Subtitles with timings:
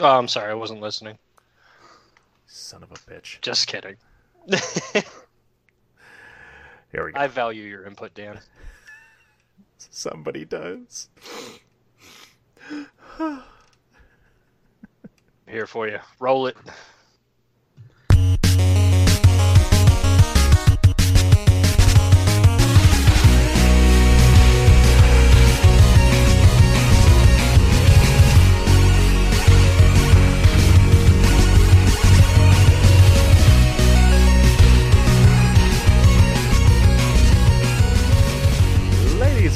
[0.00, 1.18] Oh, I'm sorry, I wasn't listening.
[2.46, 3.40] Son of a bitch.
[3.40, 3.96] Just kidding.
[6.92, 7.20] Here we go.
[7.20, 8.38] I value your input, Dan.
[9.78, 11.08] Somebody does.
[15.48, 15.98] Here for you.
[16.18, 16.56] Roll it.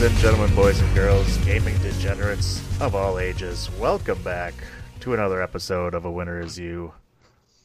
[0.09, 4.55] And gentlemen, boys and girls, gaming degenerates of all ages, welcome back
[5.01, 6.95] to another episode of A Winner Is You,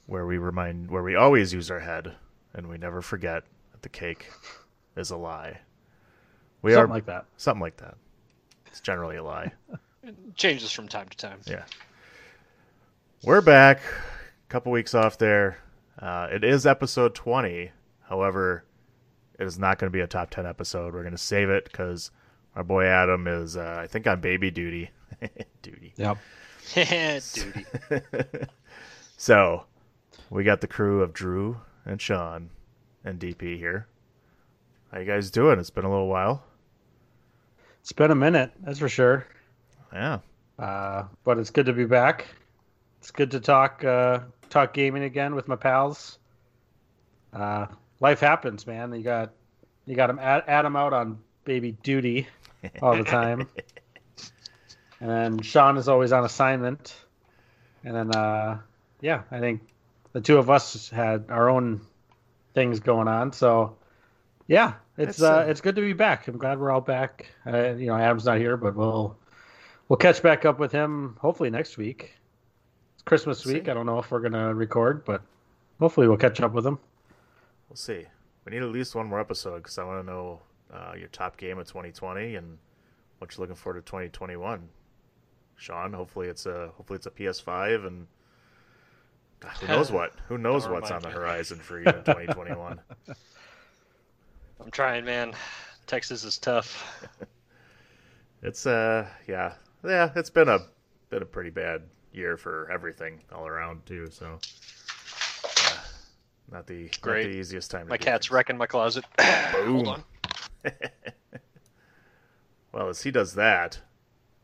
[0.08, 2.14] where we remind, where we always use our head
[2.54, 4.30] and we never forget that the cake
[4.98, 5.58] is a lie.
[6.62, 7.26] We Something are like that.
[7.38, 7.96] something like that.
[8.66, 9.54] It's generally a lie.
[10.04, 11.40] it Changes from time to time.
[11.48, 11.64] Yeah.
[13.24, 13.80] We're back.
[13.80, 15.60] A couple weeks off there.
[15.98, 17.72] Uh, it is episode 20.
[18.02, 18.66] However,
[19.40, 20.94] it is not going to be a top 10 episode.
[20.94, 22.12] We're going to save it because
[22.56, 24.90] our boy Adam is, uh, I think, on baby duty.
[25.62, 25.94] duty.
[25.98, 26.18] Yep.
[27.34, 27.66] Duty.
[29.16, 29.64] So,
[30.30, 32.50] we got the crew of Drew and Sean
[33.06, 33.88] and DP here.
[34.92, 35.60] How you guys doing?
[35.60, 36.44] It's been a little while.
[37.80, 39.26] It's been a minute, that's for sure.
[39.94, 40.20] Yeah.
[40.60, 42.28] Uh, but it's good to be back.
[43.00, 46.20] It's good to talk uh, talk gaming again with my pals.
[47.32, 47.68] Uh,
[48.02, 48.94] life happens, man.
[48.94, 49.32] You got
[49.86, 52.28] you got him Adam out on baby duty
[52.82, 53.48] all the time,
[55.00, 56.96] and then Sean is always on assignment.
[57.84, 58.60] And then, uh,
[59.02, 59.62] yeah, I think
[60.14, 61.82] the two of us had our own
[62.54, 63.34] things going on.
[63.34, 63.76] So,
[64.48, 66.28] yeah, it's It's, uh, uh, it's good to be back.
[66.28, 67.28] I'm glad we're all back.
[67.46, 69.18] Uh, you know, Adam's not here, but we'll
[69.90, 72.14] we'll catch back up with him hopefully next week.
[72.94, 73.66] It's Christmas We'll week.
[73.66, 73.72] see.
[73.72, 75.22] I don't know if we're gonna record, but
[75.80, 76.80] hopefully we'll catch up with him.
[77.68, 78.06] We'll see.
[78.46, 80.40] We need at least one more episode because I want to know
[80.72, 82.58] uh, your top game of 2020 and
[83.20, 84.68] what you're looking forward to 2021.
[85.56, 88.08] Sean, hopefully it's a hopefully it's a PS5 and
[89.40, 90.14] God, who knows what?
[90.28, 91.14] Who knows what's on the me.
[91.14, 92.80] horizon for you in 2021?
[94.60, 95.34] I'm trying, man.
[95.88, 97.10] Texas is tough.
[98.42, 99.54] it's uh yeah
[99.86, 100.60] yeah it's been a
[101.10, 101.82] been a pretty bad
[102.12, 104.10] year for everything all around too.
[104.12, 104.38] So
[105.46, 105.78] uh,
[106.52, 107.26] not the Great.
[107.28, 107.86] not the easiest time.
[107.86, 108.32] To My do cat's things.
[108.32, 109.06] wrecking my closet.
[109.20, 110.04] Hold on.
[112.74, 113.80] Well, as he does that,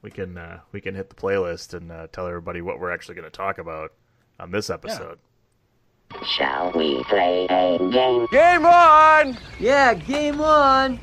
[0.03, 3.15] we can uh, we can hit the playlist and uh, tell everybody what we're actually
[3.15, 3.91] going to talk about
[4.39, 5.17] on this episode.
[6.23, 8.27] Shall we play a game?
[8.31, 9.37] Game on!
[9.59, 10.99] Yeah, game on.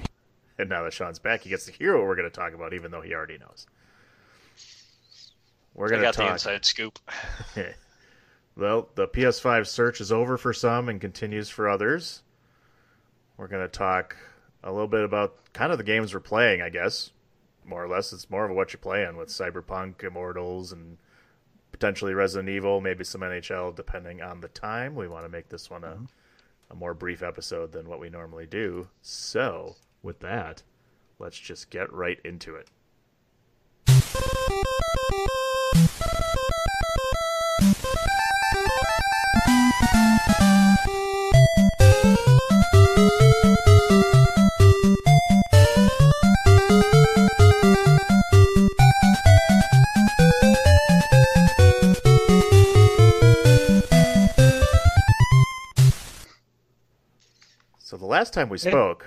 [0.58, 2.72] And now that Sean's back, he gets to hear what we're going to talk about,
[2.72, 3.66] even though he already knows.
[5.74, 6.32] We're going to got the talk.
[6.32, 6.98] inside scoop.
[8.56, 12.22] well, the PS5 search is over for some and continues for others.
[13.36, 14.16] We're going to talk
[14.66, 17.12] a little bit about kind of the games we're playing, I guess.
[17.64, 20.98] More or less, it's more of what you're playing with Cyberpunk, Immortals, and
[21.70, 24.96] potentially Resident Evil, maybe some NHL, depending on the time.
[24.96, 26.04] We want to make this one a, mm-hmm.
[26.70, 28.88] a more brief episode than what we normally do.
[29.02, 30.62] So, with that,
[31.18, 32.68] let's just get right into it.
[57.86, 59.06] So, the last time we spoke,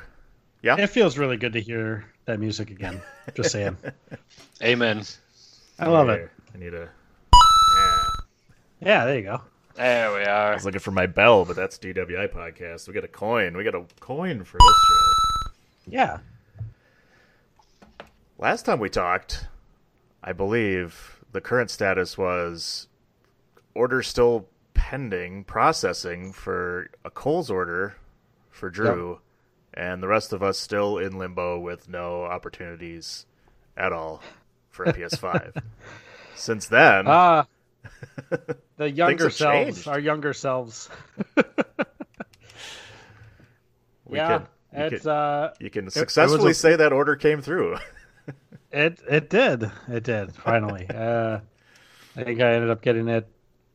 [0.61, 3.01] yeah, It feels really good to hear that music again.
[3.35, 3.75] Just saying.
[4.63, 5.03] Amen.
[5.79, 6.31] I love it.
[6.55, 6.87] I need a.
[7.75, 8.07] Yeah.
[8.79, 9.41] Yeah, there you go.
[9.75, 10.51] There we are.
[10.51, 12.87] I was looking for my bell, but that's DWI podcast.
[12.87, 13.57] We got a coin.
[13.57, 15.51] We got a coin for this show.
[15.85, 16.19] Yeah.
[18.37, 19.45] Last time we talked,
[20.23, 22.87] I believe the current status was
[23.75, 27.97] order still pending processing for a Kohl's order
[28.59, 29.19] for Drew,
[29.73, 33.25] and the rest of us still in limbo with no opportunities
[33.75, 34.21] at all
[34.69, 35.61] for a PS5.
[36.35, 37.47] Since then, Ah,
[38.77, 39.87] the younger selves, changed.
[39.87, 40.89] our younger selves.
[44.05, 47.41] we yeah, can, you it's can, uh, you can successfully a- say that order came
[47.41, 47.77] through.
[48.71, 49.71] It it did.
[49.87, 50.85] It did finally.
[50.89, 51.39] uh,
[52.15, 53.27] I think I ended up getting it.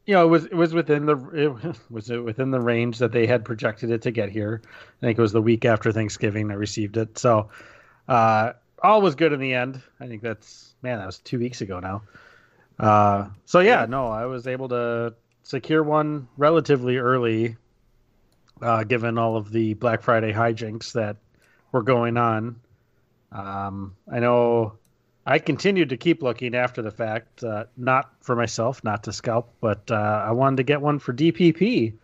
[0.07, 3.13] You know, it was it was within the it was it within the range that
[3.13, 4.61] they had projected it to get here.
[4.65, 7.19] I think it was the week after Thanksgiving I received it.
[7.19, 7.51] So,
[8.09, 8.53] uh,
[8.83, 9.81] all was good in the end.
[9.99, 12.03] I think that's man, that was two weeks ago now.
[12.79, 17.57] Uh, so yeah, no, I was able to secure one relatively early,
[18.61, 21.17] uh, given all of the Black Friday hijinks that
[21.73, 22.61] were going on.
[23.33, 24.75] Um, I know
[25.27, 29.51] I continued to keep looking after the fact, uh, not for myself, not to scalp,
[29.61, 29.95] but uh,
[30.27, 31.95] I wanted to get one for DPP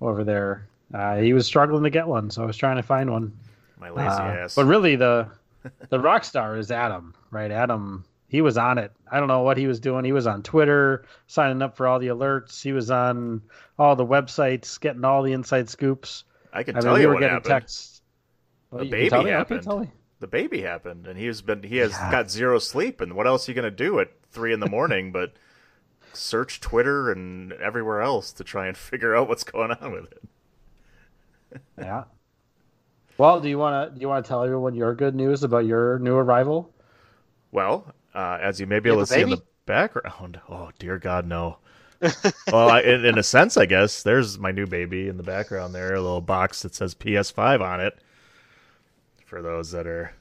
[0.00, 0.66] over there.
[0.92, 3.32] Uh, he was struggling to get one, so I was trying to find one.
[3.80, 4.54] My lazy Uh, ass.
[4.54, 5.28] But really, the
[5.88, 7.50] the rock star is Adam, right?
[7.50, 8.92] Adam, he was on it.
[9.10, 10.04] I don't know what he was doing.
[10.04, 12.62] He was on Twitter, signing up for all the alerts.
[12.62, 13.40] He was on
[13.78, 16.24] all the websites, getting all the inside scoops.
[16.52, 17.50] I can I tell mean, we you were what getting happened.
[17.50, 18.02] texts.
[18.72, 19.30] The baby tell me?
[19.30, 19.88] Okay, happened.
[20.20, 22.10] The baby happened, and he's been he has Yeah.
[22.10, 23.00] got zero sleep.
[23.00, 25.34] And what else are you gonna do at three in the morning but
[26.12, 30.22] search Twitter and everywhere else to try and figure out what's going on with it?
[31.78, 32.04] Yeah.
[33.16, 35.64] Well, do you want to do you want to tell everyone your good news about
[35.64, 36.72] your new arrival?
[37.50, 40.98] Well, uh, as you may be You able to see in the background, oh dear
[40.98, 41.58] God, no.
[42.52, 45.74] well, I, in, in a sense, I guess there's my new baby in the background
[45.74, 47.98] there, a little box that says PS5 on it.
[49.28, 50.12] For those that are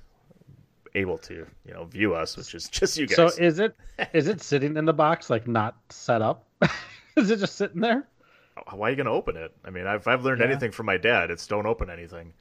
[0.93, 3.15] able to, you know, view us, which is just you guys.
[3.15, 3.73] So is it
[4.13, 6.43] is it sitting in the box like not set up?
[7.15, 8.05] is it just sitting there?
[8.73, 9.55] Why are you going to open it?
[9.63, 10.47] I mean, if I've learned Yeah.
[10.47, 12.33] anything from my dad, it's don't open anything.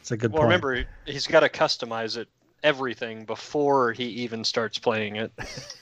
[0.00, 0.40] It's a good point.
[0.40, 0.64] Well, point.
[0.64, 2.26] remember, he's got to customize it
[2.64, 5.32] everything before he even starts playing it,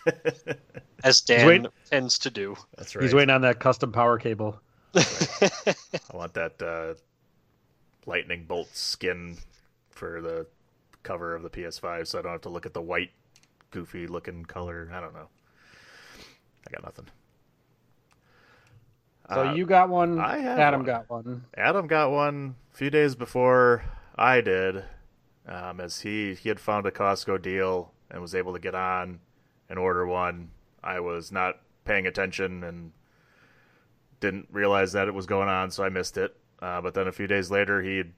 [1.05, 2.57] as Dan waiting- tends to do.
[2.77, 3.03] That's right.
[3.03, 4.61] He's waiting on that custom power cable.
[4.97, 5.61] I
[6.13, 6.95] want that uh,
[8.05, 9.39] lightning bolt skin
[9.97, 10.47] for the
[11.03, 13.11] cover of the PS5, so I don't have to look at the white,
[13.71, 14.91] goofy looking color.
[14.93, 15.29] I don't know.
[16.67, 17.07] I got nothing.
[19.33, 20.21] So Uh, you got one.
[20.21, 20.87] I have Adam one.
[20.87, 21.45] got one.
[21.57, 23.85] Adam got one a few days before
[24.17, 24.85] I did,
[25.47, 29.21] um, as he he had found a Costco deal and was able to get on
[29.69, 30.51] and order one.
[30.83, 32.93] I was not paying attention and
[34.21, 36.37] didn't realize that it was going on, so I missed it.
[36.61, 38.13] Uh, but then a few days later, he had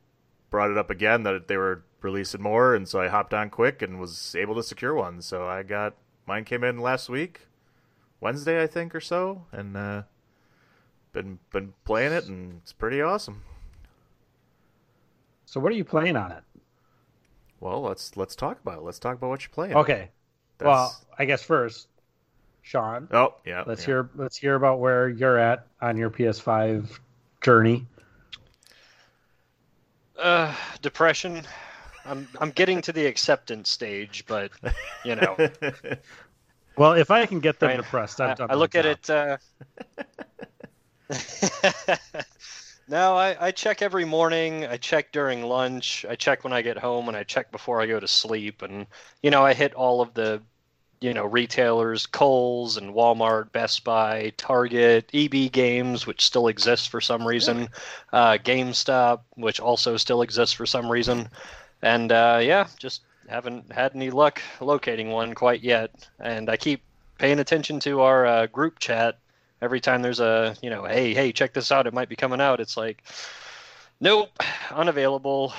[0.51, 3.83] brought it up again that they were releasing more, and so I hopped on quick
[3.83, 5.21] and was able to secure one.
[5.23, 5.95] So I got
[6.27, 7.41] mine came in last week,
[8.21, 10.03] Wednesday I think or so, and uh,
[11.13, 13.43] been been playing it, and it's pretty awesome.
[15.45, 16.43] So what are you playing on it?
[17.61, 18.83] Well, let's let's talk about it.
[18.85, 19.75] Let's talk about what you're playing.
[19.77, 20.11] Okay.
[20.59, 21.89] That's- Well, I guess first,
[22.63, 23.65] Sean, Oh, yeah.
[23.67, 23.87] let's yeah.
[23.87, 26.99] hear let's hear about where you're at on your PS5
[27.41, 27.87] journey.
[30.19, 31.43] Uh, depression.
[32.05, 34.51] I'm I'm getting to the acceptance stage, but
[35.05, 35.37] you know,
[36.79, 37.77] Well, if I can get them Right.
[37.77, 39.11] depressed, I, I look at it.
[39.11, 39.37] Uh...
[42.89, 44.65] no, I, I check every morning.
[44.65, 46.07] I check during lunch.
[46.09, 48.63] I check when I get home, and I check before I go to sleep.
[48.63, 48.87] And
[49.23, 50.41] you know, I hit all of the,
[51.01, 57.01] you know, retailers: Kohl's and Walmart, Best Buy, Target, EB Games, which still exists for
[57.01, 57.69] some reason,
[58.13, 61.29] uh, GameStop, which also still exists for some reason,
[61.83, 66.09] and uh, yeah, just haven't had any luck locating one quite yet.
[66.19, 66.83] And I keep
[67.19, 69.19] paying attention to our uh, group chat
[69.61, 71.87] every time there's a you know hey hey check this out.
[71.87, 72.61] It might be coming out.
[72.61, 73.03] It's like
[74.01, 74.31] nope
[74.71, 75.53] unavailable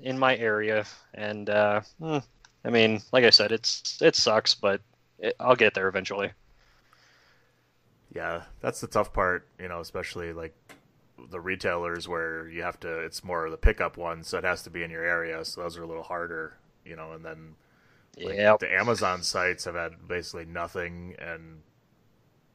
[0.00, 0.84] in my area.
[1.14, 2.18] And uh hmm,
[2.66, 4.82] i mean like i said it's it sucks but
[5.18, 6.30] it, i'll get there eventually.
[8.14, 10.54] Yeah, that's the tough part, you know, especially like
[11.30, 14.62] the retailers where you have to it's more of the pickup ones, so it has
[14.62, 17.54] to be in your area, so those are a little harder, you know, and then
[18.18, 21.60] like, yeah the Amazon sites have had basically nothing and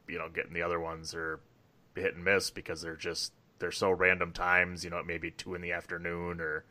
[0.08, 1.38] you know, getting the other ones are
[1.94, 5.30] hit and miss because they're just they're so random times, you know, it may be
[5.30, 6.64] two in the afternoon or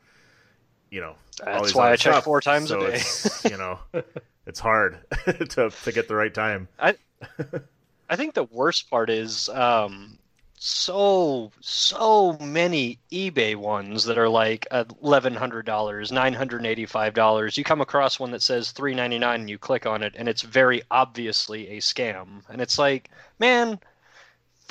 [0.92, 2.26] you know, That's why I check stuff.
[2.26, 2.94] four times a So day.
[2.96, 3.80] it's, you know,
[4.46, 6.68] it's hard to to get the right time.
[6.80, 6.96] I
[8.10, 10.20] I think the worst part is um,
[10.58, 17.14] so so many eBay ones that are like eleven hundred dollars, nine hundred eighty five
[17.14, 17.58] dollars.
[17.58, 20.28] You come across one that says three ninety nine, and you click on it, and
[20.28, 22.42] it's very obviously a scam.
[22.50, 23.80] And it's like, man,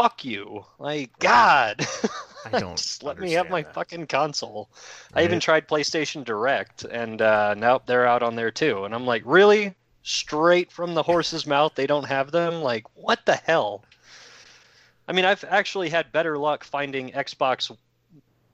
[0.01, 0.65] fuck you!
[0.79, 1.87] Like, God,
[2.47, 3.75] I don't just let me have my that.
[3.75, 4.71] fucking console.
[5.13, 8.85] I even tried PlayStation Direct, and uh, nope, they're out on there too.
[8.85, 9.75] And I'm like, really?
[10.03, 12.63] Straight from the horse's mouth, they don't have them?
[12.63, 13.85] Like, what the hell?
[15.07, 17.77] I mean, I've actually had better luck finding Xbox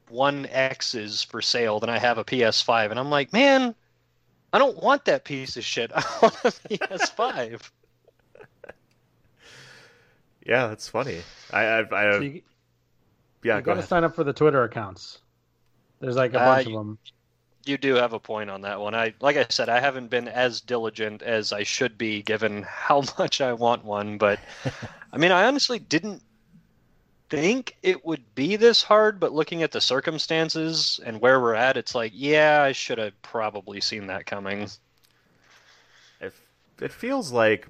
[0.09, 3.73] One X's for sale than I have a PS5, and I'm like, man,
[4.53, 5.93] I don't want that piece of shit.
[5.95, 7.71] I want a PS5.
[10.47, 11.23] Yeah, that's funny.
[11.53, 12.43] I I, I So you,
[13.43, 13.89] yeah, you go got to ahead.
[13.89, 15.19] sign up for the Twitter accounts.
[16.01, 16.99] There's like a Uh, bunch you- of them.
[17.65, 18.95] you do have a point on that one.
[18.95, 23.03] I like I said, I haven't been as diligent as I should be given how
[23.19, 24.39] much I want one, but
[25.13, 26.23] I mean, I honestly didn't
[27.29, 31.77] think it would be this hard, but looking at the circumstances and where we're at,
[31.77, 34.69] it's like, yeah, I should have probably seen that coming.
[36.21, 36.33] It,
[36.81, 37.67] it feels like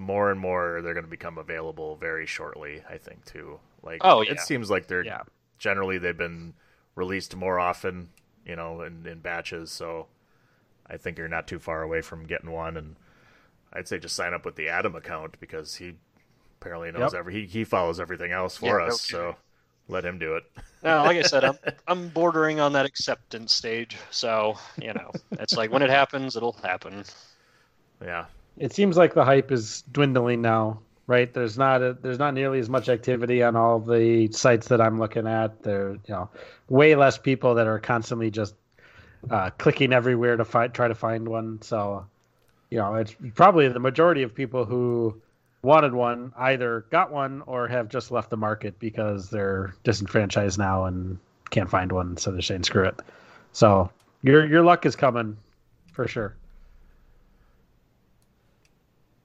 [0.00, 3.60] more and more they're going to become available very shortly, I think, too.
[3.82, 4.32] Like, Oh, yeah.
[4.32, 5.22] it seems like they're Yeah.
[5.58, 6.54] generally they've been
[6.96, 8.10] released more often,
[8.46, 9.70] you know, in, in batches.
[9.72, 10.08] So
[10.88, 12.76] I think you're not too far away from getting one.
[12.76, 12.96] And
[13.72, 15.94] I'd say just sign up with the Adam account because he
[16.60, 17.14] apparently knows Yep.
[17.14, 18.98] every he, he follows everything else for Yeah, us.
[18.98, 19.36] So
[19.88, 20.44] let him do it.
[20.82, 25.56] No, like I said, I'm I'm bordering on that acceptance stage, so you know, it's
[25.56, 27.04] like when it happens, it'll happen.
[28.02, 28.26] Yeah,
[28.56, 31.32] It seems like the hype is dwindling now, right?
[31.32, 34.98] There's not a, there's not nearly as much activity on all the sites that I'm
[34.98, 35.62] looking at.
[35.62, 36.28] There, you know,
[36.68, 38.54] way less people that are constantly just
[39.30, 41.60] uh, clicking everywhere to find try to find one.
[41.62, 42.06] So,
[42.70, 45.20] you know, it's probably the majority of people who
[45.62, 50.84] wanted one either got one or have just left the market because they're disenfranchised now
[50.84, 51.18] and
[51.50, 53.00] can't find one, so they're saying screw it.
[53.52, 53.90] So
[54.22, 55.36] your your luck is coming
[55.92, 56.34] for sure.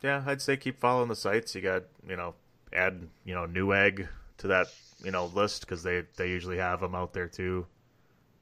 [0.06, 0.24] Yeah.
[0.26, 1.56] I'd say keep following the sites.
[1.56, 2.34] You got you know
[2.74, 4.08] add you know Newegg
[4.38, 4.68] to that
[5.04, 7.66] you know list because they they usually have them out there too.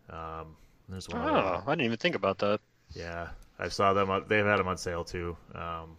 [0.09, 0.55] Um,
[0.89, 1.21] there's one.
[1.21, 1.31] other.
[1.31, 2.59] Oh, I didn't even think about that.
[2.93, 4.09] Yeah, I saw them.
[4.09, 5.35] on- They've had them on sale too.
[5.55, 5.97] Um,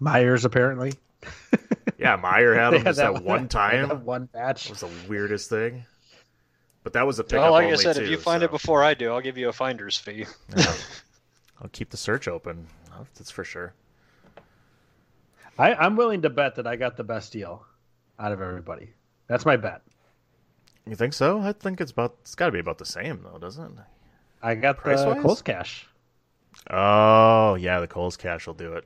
[0.00, 0.92] Meijer's apparently.
[1.98, 3.88] yeah, Meijer had They them just that that one time.
[3.88, 4.66] that one batch.
[4.66, 5.84] It was the weirdest thing.
[6.82, 8.46] But that was a pickup Well, like I only said, too, if you find so,
[8.46, 10.24] it before I do, I'll give you a finder's fee.
[10.56, 10.72] yeah.
[11.60, 12.66] I'll keep the search open.
[13.16, 13.74] That's for sure.
[15.60, 17.64] I, I'm willing to bet that I got the best deal
[18.18, 18.90] out of everybody.
[19.26, 19.82] That's my bet.
[20.86, 21.40] You think so?
[21.40, 22.16] I think it's about.
[22.22, 23.84] It's got to be about the same though, doesn't it?
[24.42, 25.22] I got the Price-wise?
[25.22, 25.86] Kohl's Cash,
[26.70, 28.84] Oh yeah, the Kohl's Cash will do it.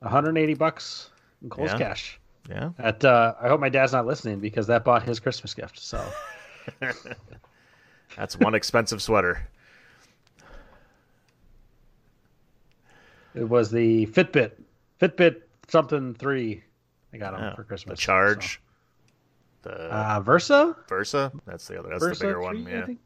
[0.00, 1.10] 180 bucks
[1.42, 1.78] in Kohl's Yeah.
[1.78, 2.20] Cash.
[2.48, 2.70] Yeah.
[2.78, 5.78] At uh, I hope my dad's not listening because that bought his Christmas gift.
[5.78, 6.04] So
[8.16, 9.48] That's one expensive sweater.
[13.34, 14.52] it was the Fitbit,
[15.00, 16.62] Fitbit something three.
[17.12, 17.54] I got them Yeah.
[17.54, 17.98] for Christmas.
[17.98, 18.60] The Charge.
[19.62, 20.76] The Uh, Versa.
[20.88, 21.32] Versa.
[21.46, 21.88] That's the other.
[21.90, 22.64] That's Versa the bigger one.
[22.64, 22.86] 3, I Yeah.
[22.86, 23.00] think.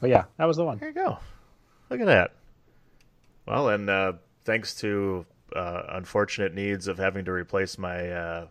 [0.00, 0.78] But yeah, that was the one.
[0.78, 1.18] There you go.
[1.90, 2.34] Look at that.
[3.46, 8.46] Well, and uh, thanks to uh, unfortunate needs of having to replace my uh,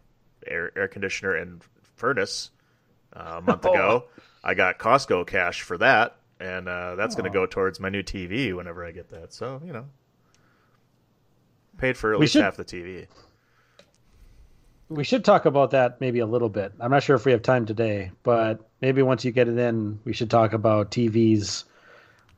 [0.46, 1.62] air, air conditioner and
[1.96, 2.52] furnace
[3.14, 4.06] uh, a month ago,
[4.44, 7.42] I got Costco cash for that, and uh, that's going to Oh.
[7.42, 9.34] go towards my new TV whenever I get that.
[9.34, 9.86] So you know,
[11.78, 13.08] paid for at We least should- half the TV.
[14.90, 16.74] We should talk about that maybe a little bit.
[16.80, 20.00] I'm not sure if we have time today, but maybe once you get it in,
[20.04, 21.64] we should talk about TVs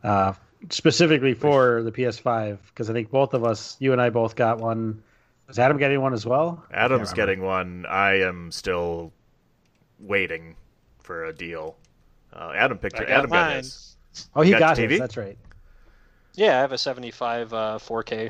[0.04, 0.34] uh,
[0.70, 4.60] specifically for the PS5 because I think both of us, you and I, both got
[4.60, 5.04] one.
[5.50, 6.63] Is Adam getting one as well?
[6.72, 7.86] Adam's getting one.
[7.88, 9.12] I am still
[10.00, 10.56] waiting
[11.00, 11.75] for a deal.
[12.32, 13.08] Uh, Adam picked it.
[13.08, 13.58] got Adam got mine.
[13.58, 13.98] his.
[14.36, 14.89] Oh, he got got, the TV?
[14.92, 15.00] his.
[15.00, 15.38] That's right.
[16.36, 18.30] Yeah, I have a 75 uh, 4K.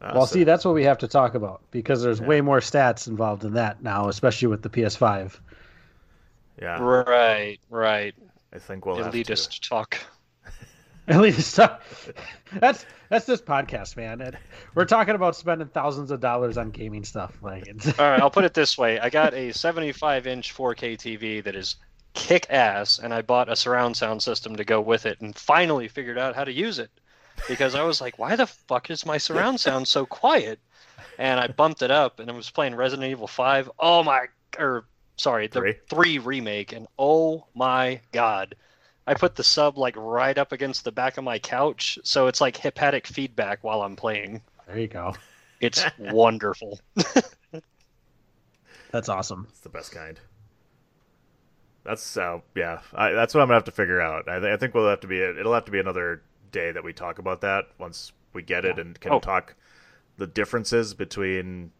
[0.00, 2.26] Uh, well, so- see, that's what we have to talk about because there's Yeah.
[2.26, 5.38] way more stats involved in that now, especially with the PS5.
[6.60, 8.14] yeah, Right, right.
[8.52, 9.18] I think we'll have to.
[9.18, 9.98] Elitist talk.
[12.60, 14.20] That's that's this podcast, man.
[14.20, 14.34] It,
[14.74, 17.36] we're talking about spending thousands of dollars on gaming stuff.
[17.42, 20.96] Like, it's, All right, I'll put it this way: I got a 75 inch 4K
[20.96, 21.76] TV that is
[22.14, 25.88] kick ass, and I bought a surround sound system to go with it, and finally
[25.88, 26.90] figured out how to use it
[27.48, 30.58] because I was like, why the fuck is my surround sound so quiet?
[31.18, 33.70] And I bumped it up, and it was playing Resident Evil 5.
[33.78, 34.26] Oh my,
[34.58, 35.74] or sorry, the Three.
[35.90, 38.54] three remake, and oh my god.
[39.06, 42.40] I put the sub like right up against the back of my couch, so it's
[42.40, 44.40] like haptic feedback while I'm playing.
[44.66, 45.14] there you go.
[45.60, 46.78] It's wonderful.
[48.92, 49.46] That's awesome.
[49.50, 50.18] It's the best kind.
[51.84, 52.80] That's uh, yeah.
[52.94, 54.28] I, that's what I'm gonna have to figure out.
[54.28, 55.20] I, th- I think we'll have to be.
[55.20, 58.78] It'll have to be another day that we talk about that once we get it
[58.78, 59.20] and can Oh.
[59.20, 59.54] talk
[60.16, 61.72] the differences between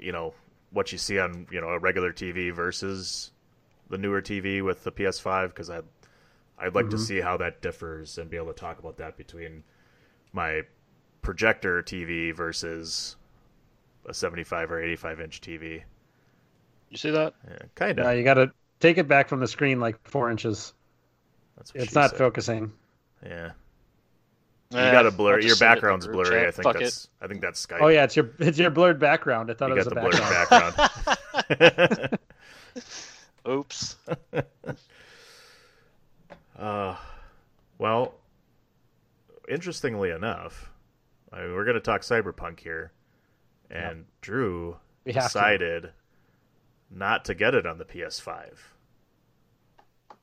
[0.00, 0.34] you know
[0.70, 3.30] what you see on you know a regular TV versus
[3.90, 5.82] the newer TV with the PS5 because I
[6.58, 7.00] I'd like to Mhm.
[7.06, 9.64] see how that differs and be able to talk about that between
[10.32, 10.62] my
[11.22, 13.16] projector TV versus
[14.06, 15.84] a 75 or 85 inch TV.
[16.90, 17.34] You see that?
[17.48, 18.06] Yeah, kind of.
[18.06, 20.74] Uh, you got to take it back from the screen like four inches.
[21.56, 22.18] That's what It's she not said.
[22.18, 22.72] focusing.
[23.24, 23.52] Yeah,
[24.74, 25.40] you Eh, got a blur.
[25.40, 26.30] Your send it in the background's blurry.
[26.30, 26.46] chat.
[26.46, 27.08] I think Fuck that's.
[27.20, 27.80] I think that's Skype.
[27.80, 29.50] Oh yeah, it's your it's your blurred background.
[29.50, 30.74] I thought you it was got a the blurred background.
[31.50, 31.58] it.
[31.58, 32.18] background.
[33.48, 33.96] Oops.
[36.58, 36.96] Uh,
[37.78, 38.14] well,
[39.48, 40.70] interestingly enough,
[41.32, 42.92] I mean, we're going to talk cyberpunk here,
[43.70, 44.06] and yep.
[44.20, 44.76] Drew
[45.06, 45.92] decided to.
[46.90, 48.54] not to get it on the PS5.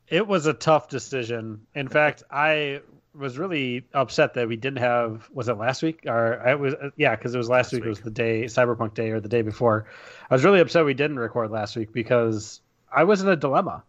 [0.08, 1.68] It was a tough decision.
[1.76, 2.82] In fact, I
[3.16, 5.30] was really upset that we didn't have.
[5.32, 6.04] Was it last week?
[6.06, 7.88] Or I was yeah, because it was last, last week, week.
[7.88, 9.86] It was the day Cyberpunk Day or the day before.
[10.30, 12.62] I was really upset we didn't record last week because
[12.92, 13.84] I was in a dilemma.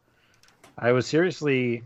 [0.79, 1.83] I was seriously,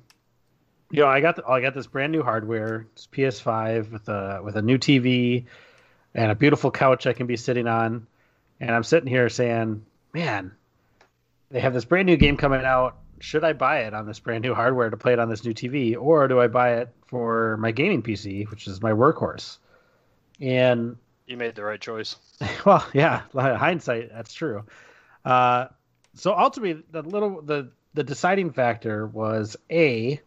[0.90, 4.40] you know, I got the, I got this brand new hardware, it's PS5 with a
[4.44, 5.46] with a new TV
[6.14, 8.06] and a beautiful couch I can be sitting on,
[8.60, 10.52] and I'm sitting here saying, man,
[11.50, 14.42] they have this brand new game coming out should I buy it on this brand
[14.42, 17.56] new hardware to play it on this new TV, or do I buy it for
[17.56, 19.56] my gaming PC, which is my workhorse?
[20.40, 22.16] And you made the right choice.
[22.66, 24.64] Well, yeah, hindsight, that's true.
[25.24, 25.68] Uh,
[26.14, 30.20] so ultimately, the little the the deciding factor was a.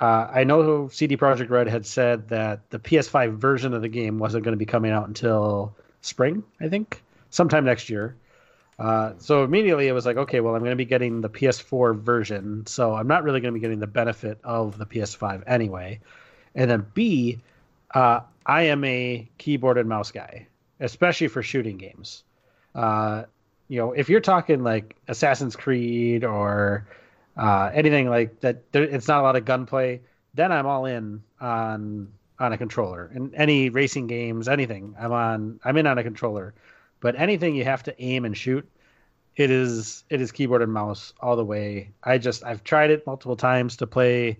[0.00, 4.18] Uh, I know CD Projekt Red had said that the PS5 version of the game
[4.18, 8.16] wasn't going to be coming out until spring, I think, sometime next year.
[8.82, 12.00] Uh, so immediately it was like, okay, well, I'm going to be getting the PS4
[12.00, 16.00] version, so I'm not really going to be getting the benefit of the PS5 anyway.
[16.56, 17.40] And then B,
[17.94, 20.48] uh, I am a keyboard and mouse guy,
[20.80, 22.24] especially for shooting games.
[22.74, 23.22] Uh,
[23.68, 26.84] you know, if you're talking like Assassin's Creed or
[27.36, 30.00] uh, anything like that, there, it's not a lot of gunplay.
[30.34, 32.08] Then I'm all in on
[32.40, 33.12] on a controller.
[33.14, 35.60] And any racing games, anything, I'm on.
[35.64, 36.52] I'm in on a controller.
[37.02, 38.66] But anything you have to aim and shoot,
[39.36, 41.90] it is it is keyboard and mouse all the way.
[42.02, 44.38] I just I've tried it multiple times to play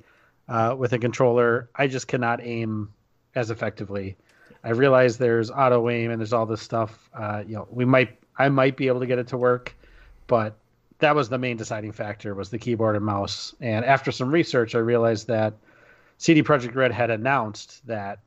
[0.49, 1.69] uh, with a controller.
[1.75, 2.92] I just cannot aim
[3.35, 4.16] as effectively.
[4.62, 7.11] I realize there's auto aim and there's all this stuff.
[7.12, 9.75] Uh, you know, we might I might be able to get it to work,
[10.28, 10.57] but
[11.00, 13.57] that was the main deciding factor was the keyboard and mouse.
[13.61, 15.54] And after some research, I realized that
[16.19, 18.21] CD Projekt Red had announced that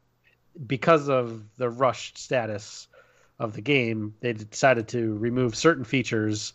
[0.68, 2.90] because of the rushed status
[3.40, 6.54] of the game, they decided to remove certain features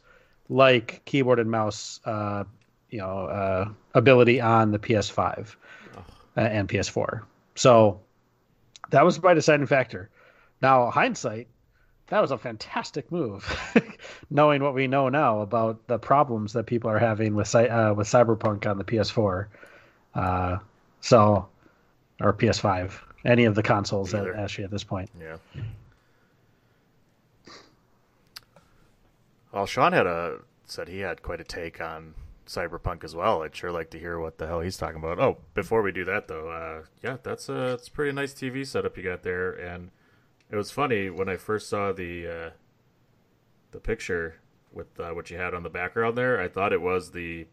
[0.49, 2.45] like keyboard and mouse, uh,
[2.91, 5.55] you know, uh, ability on the PS5
[5.97, 6.01] uh,
[6.41, 7.23] and PS4.
[7.55, 8.01] So
[8.91, 10.11] that was my deciding factor.
[10.63, 11.49] Now, hindsight,
[12.09, 13.47] that was a fantastic move,
[14.31, 18.09] knowing what we know now about the problems that people are having with uh, with
[18.09, 19.47] Cyberpunk on the PS4.
[20.15, 20.59] Uh,
[21.01, 21.49] so,
[22.21, 22.93] or PS5,
[23.25, 25.09] any of the consoles that, actually at this point.
[25.21, 25.37] Yeah.
[29.53, 32.15] Well, Sean had a said he had quite a take on
[32.47, 33.43] Cyberpunk as well.
[33.43, 35.19] I'd sure like to hear what the hell he's talking about.
[35.19, 38.67] Oh, before we do that though, uh, yeah, that's a it's a pretty nice TV
[38.67, 39.91] setup you got there, and
[40.51, 42.51] it was funny when I first saw the uh,
[43.71, 44.37] the picture
[44.73, 46.41] with uh, what you had on the background there.
[46.41, 47.47] I thought it was the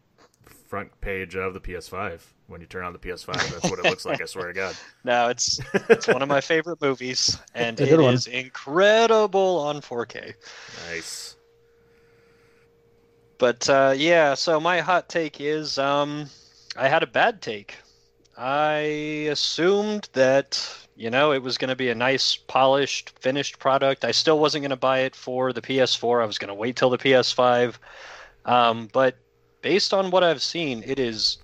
[0.68, 3.34] front page of the PS5 when you turn on the PS5.
[3.52, 4.22] That's what it looks like.
[4.22, 4.76] I swear to God.
[5.04, 10.34] No, it's it's one of my favorite movies, and it is incredible on 4K.
[10.90, 11.37] Nice.
[13.38, 16.30] But uh, yeah, so my hot take is um,
[16.76, 17.76] I had a bad take.
[18.38, 24.06] I assumed that you know it was going to be a nice, polished, finished product.
[24.06, 26.22] I still wasn't going to buy it for the PS4.
[26.22, 27.76] I was going to wait till the PS5.
[28.46, 29.16] Um, but
[29.62, 31.38] based on what I've seen, it is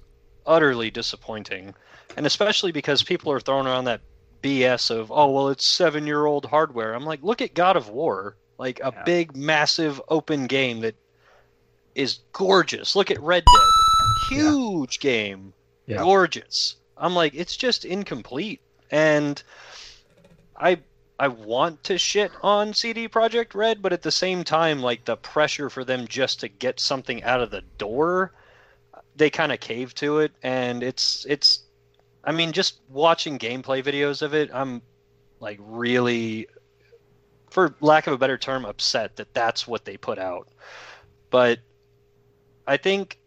[0.45, 1.73] utterly disappointing,
[2.17, 4.01] and especially because people are throwing around that
[4.41, 6.93] BS of oh well, it's seven year old hardware.
[6.93, 9.03] I'm like, look at God of War, like a yeah.
[9.03, 10.95] big, massive, open game that
[11.95, 12.95] is gorgeous.
[12.95, 14.38] Look at Red Dead.
[14.38, 15.12] Huge yeah.
[15.12, 15.53] game.
[15.86, 15.97] Yeah.
[15.97, 16.75] Gorgeous.
[16.97, 18.62] I'm like, it's just incomplete.
[18.91, 19.41] And
[20.56, 20.79] I
[21.19, 25.15] I want to shit on CD Projekt Red, but at the same time, like the
[25.15, 28.34] pressure for them just to get something out of the door,
[29.15, 31.60] they kind of cave to it, and it's it's.
[32.25, 34.82] I mean, just watching gameplay videos of it, I'm
[35.41, 36.47] like really,
[37.51, 40.47] for lack of a better term, upset that that's what they put out.
[41.29, 41.60] But
[42.67, 43.19] I think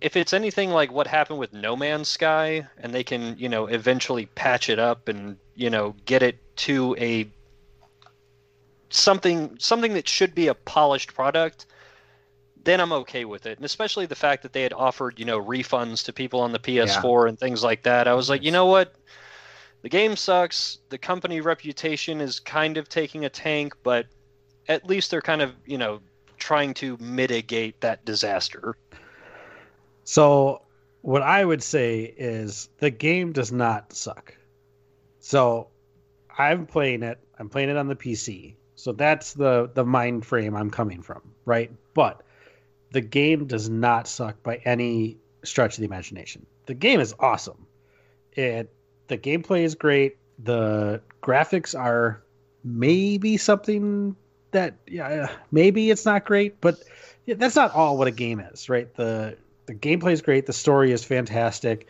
[0.00, 3.66] if it's anything like what happened with No Man's Sky, and they can, you know,
[3.66, 7.28] eventually patch it up and you know get it to a
[8.90, 11.66] something something that should be a polished product,
[12.64, 13.58] then I'm okay with it.
[13.58, 16.58] And especially the fact that they had offered, you know, refunds to people on the
[16.58, 17.28] PS4 yeah.
[17.28, 18.08] and things like that.
[18.08, 18.94] I was like, you know what?
[19.82, 20.78] The game sucks.
[20.88, 24.06] The company reputation is kind of taking a tank, but
[24.68, 26.00] at least they're kind of, you know,
[26.44, 28.76] trying to mitigate that disaster.
[30.04, 30.60] So,
[31.00, 34.36] what I would say is the game does not suck.
[35.20, 35.68] So,
[36.36, 37.18] I'm playing it.
[37.38, 38.56] I'm playing it on the PC.
[38.74, 41.70] So that's the the mind frame I'm coming from, right?
[41.94, 42.22] But
[42.92, 46.44] the game does not suck by any stretch of the imagination.
[46.66, 47.66] The game is awesome.
[48.32, 48.70] It
[49.08, 50.18] the gameplay is great.
[50.38, 52.22] The graphics are
[52.62, 54.16] maybe something
[54.54, 56.82] that yeah maybe it's not great, but
[57.26, 58.92] that's not all what a game is, right?
[58.94, 59.36] The
[59.66, 60.46] the gameplay is great.
[60.46, 61.86] The story is fantastic.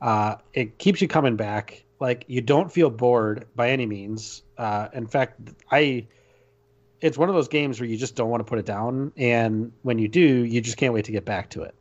[0.00, 1.84] Uh, it keeps you coming back.
[2.00, 4.42] Like you don't feel bored by any means.
[4.56, 5.40] Uh, in fact,
[5.70, 6.06] I
[7.00, 9.72] it's one of those games where you just don't want to put it down, and
[9.82, 11.74] when you do, you just can't wait to get back to it.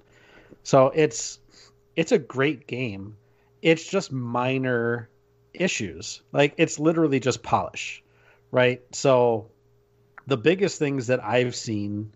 [0.63, 1.39] So it's
[1.95, 3.17] it's a great game.
[3.61, 5.09] It's just minor
[5.53, 6.21] issues.
[6.31, 8.03] Like it's literally just polish,
[8.51, 8.81] right?
[8.93, 9.49] So
[10.27, 12.11] the biggest things that I've seen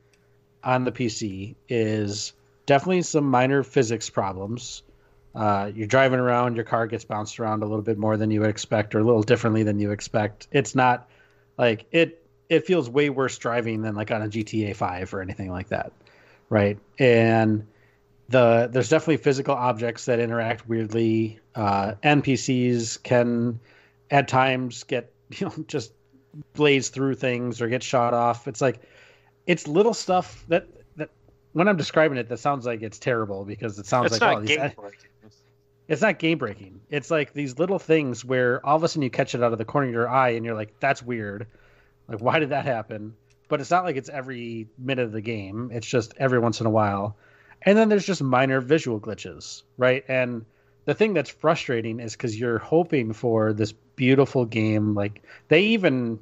[0.64, 2.34] on the PC is
[2.66, 4.84] definitely some minor physics problems.
[5.36, 8.42] Uh, you're driving around, your car gets bounced around a little bit more than you
[8.42, 10.48] would expect, or a little differently than you expect.
[10.52, 11.10] It's not
[11.58, 12.26] like it.
[12.50, 15.92] It feels way worse driving than like on a GTA Five or anything like that,
[16.50, 16.80] right?
[16.98, 17.68] And
[18.30, 21.40] the there's definitely physical objects that interact weirdly.
[21.54, 23.60] Uh, NPCs can
[24.10, 25.92] at times get you know just
[26.54, 28.48] blaze through things or get shot off.
[28.48, 28.82] It's like
[29.48, 31.10] it's little stuff that that
[31.54, 34.44] when I'm describing it, that sounds like it's terrible because it sounds It's like not
[34.44, 35.32] oh, these,
[35.90, 36.82] it's not game breaking.
[36.92, 39.58] It's like these little things where all of a sudden you catch it out of
[39.58, 41.48] the corner of your eye and you're like, that's weird.
[42.08, 43.16] Like, why did that happen?
[43.48, 45.72] But it's not like it's every minute of the game.
[45.74, 47.18] It's just every once in a while.
[47.64, 50.06] And then there's just minor visual glitches, right?
[50.08, 50.46] And
[50.90, 54.96] the thing that's frustrating is because you're hoping for this beautiful game.
[54.96, 56.18] Like, they even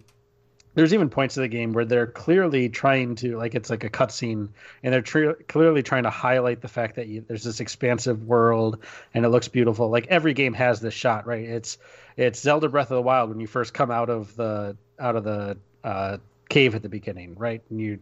[0.73, 3.89] there's even points of the game where they're clearly trying to like it's like a
[3.89, 4.49] cutscene
[4.83, 9.23] and they're clearly trying to highlight the fact that you, there's this expansive world and
[9.23, 9.89] it looks beautiful.
[9.89, 11.45] Like every game has this shot right?
[11.45, 11.77] It's
[12.17, 15.23] it's zelda breath of the wild when you first come out of the out of
[15.23, 16.17] the uh,
[16.49, 17.61] cave at the beginning right?
[17.69, 17.99] And you're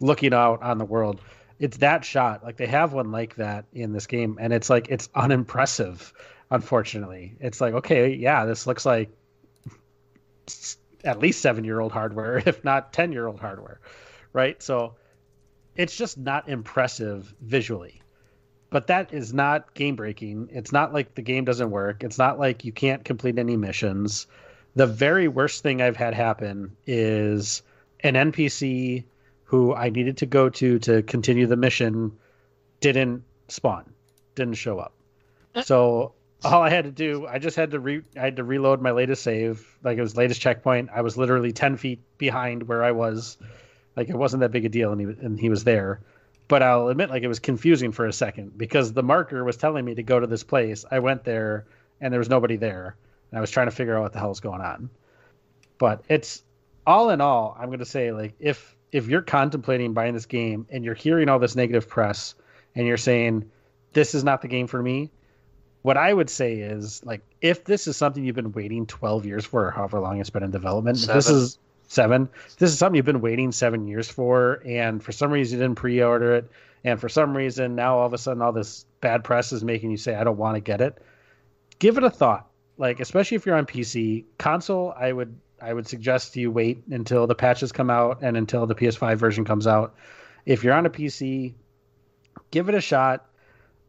[0.00, 1.22] looking out on the world
[1.58, 4.88] it's that shot like they have one like that in this game and it's like
[4.88, 6.12] it's unimpressive
[6.50, 9.10] unfortunately it's like okay yeah this looks like
[11.04, 13.80] at least seven year old hardware, if not 10 year old hardware,
[14.32, 14.60] right?
[14.62, 14.94] So
[15.76, 18.00] it's just not impressive visually.
[18.70, 20.48] But that is not game breaking.
[20.52, 22.02] It's not like the game doesn't work.
[22.02, 24.26] It's not like you can't complete any missions.
[24.74, 27.62] The very worst thing I've had happen is
[28.00, 29.04] an NPC
[29.44, 32.12] who I needed to go to to continue the mission
[32.80, 33.92] didn't spawn,
[34.34, 34.92] didn't show up.
[35.54, 35.62] Uh.
[35.62, 36.12] So
[36.44, 38.90] all I had to do, I just had to re, I had to reload my
[38.90, 40.90] latest save, like it was latest checkpoint.
[40.94, 43.38] I was literally ten feet behind where I was,
[43.96, 46.00] like it wasn't that big a deal, and he was- and he was there.
[46.46, 49.84] But I'll admit, like it was confusing for a second because the marker was telling
[49.84, 50.84] me to go to this place.
[50.90, 51.64] I went there,
[52.02, 52.96] and there was nobody there,
[53.30, 54.90] and I was trying to figure out what the hell's going on.
[55.78, 56.42] But it's
[56.86, 60.68] all in all, I'm going to say like if if you're contemplating buying this game
[60.70, 62.36] and you're hearing all this negative press
[62.76, 63.50] and you're saying
[63.92, 65.10] this is not the game for me,
[65.82, 69.44] what I would say is like if this is something you've been waiting 12 years
[69.44, 72.28] for or however long it's been in development, if this is seven.
[72.58, 75.76] This is something you've been waiting seven years for, and for some reason you didn't
[75.76, 76.50] pre-order it,
[76.84, 79.90] and for some reason now all of a sudden all this bad press is making
[79.90, 81.02] you say I don't want to get it.
[81.80, 82.48] Give it a thought.
[82.78, 87.26] Like especially if you're on PC, console, I would I would suggest you wait until
[87.26, 89.94] the patches come out and until the PS5 version comes out.
[90.44, 91.54] If you're on a PC,
[92.50, 93.26] give it a shot.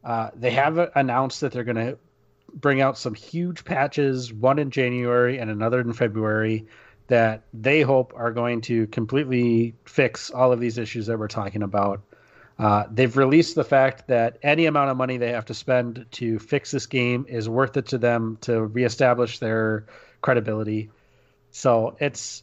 [0.02, 1.98] Uh, they have announced that they're going to
[2.54, 6.66] bring out some huge patches, one in January and another in February,
[7.08, 11.62] that they hope are going to completely fix all of these issues that we're talking
[11.62, 12.00] about.
[12.58, 16.38] Uh, they've released the fact that any amount of money they have to spend to
[16.38, 19.84] fix this game is worth it to them to reestablish their
[20.22, 20.88] credibility.
[21.56, 22.42] So it's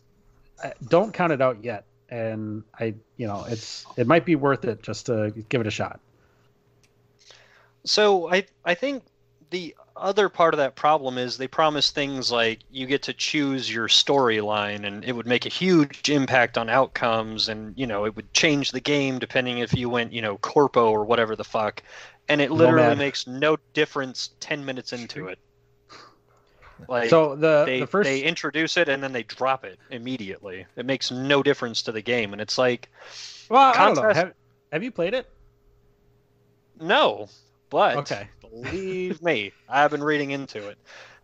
[0.88, 4.82] don't count it out yet, and I, you know, it's it might be worth it
[4.82, 6.00] just to give it a shot.
[7.86, 9.04] So I I think
[9.52, 13.72] the other part of that problem is they promise things like you get to choose
[13.72, 18.16] your storyline and it would make a huge impact on outcomes and you know it
[18.16, 21.84] would change the game depending if you went you know corpo or whatever the fuck
[22.28, 22.98] and it literally Nomad.
[22.98, 25.38] makes no difference 10 minutes into it
[26.88, 30.66] like so the they, the first they introduce it and then they drop it immediately
[30.76, 32.90] it makes no difference to the game and it's like
[33.50, 34.14] well, I don't know.
[34.14, 34.34] Have,
[34.72, 35.28] have you played it?
[36.80, 37.28] no
[37.70, 38.28] but Okay.
[38.42, 40.78] believe me i've been reading into it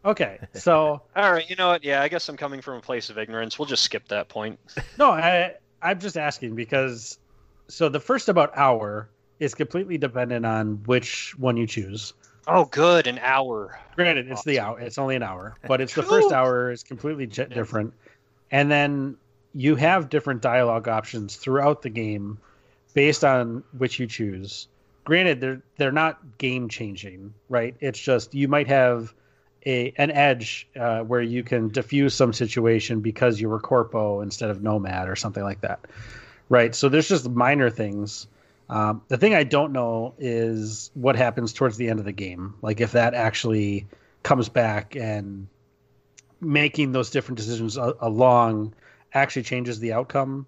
[0.06, 1.84] Okay, so All right, you know what?
[1.84, 3.60] Yeah, I guess I'm coming from a place of ignorance.
[3.60, 4.58] We'll just skip that point.
[4.98, 7.18] no, I I'm just asking because
[7.70, 12.14] so the first about hour is completely dependent on which one you choose.
[12.48, 13.80] Oh, good, an hour.
[13.96, 14.80] Granted, it's the hour.
[14.80, 17.94] It's only an hour, but it's the first hour is completely j- different,
[18.50, 19.18] and then
[19.54, 22.38] you have different dialogue options throughout the game
[22.94, 24.68] based on which you choose.
[25.04, 27.76] granted they're they're not game changing, right?
[27.80, 29.14] It's just you might have
[29.66, 34.50] a an edge uh, where you can diffuse some situation because you were corpo instead
[34.50, 35.80] of nomad or something like that,
[36.48, 36.74] right?
[36.74, 38.28] So there's just minor things.
[38.70, 42.54] Um, the thing I don't know is what happens towards the end of the game,
[42.62, 43.88] like if that actually
[44.24, 45.48] comes back and
[46.42, 48.74] making those different decisions a- along
[49.14, 50.46] actually changes the outcome.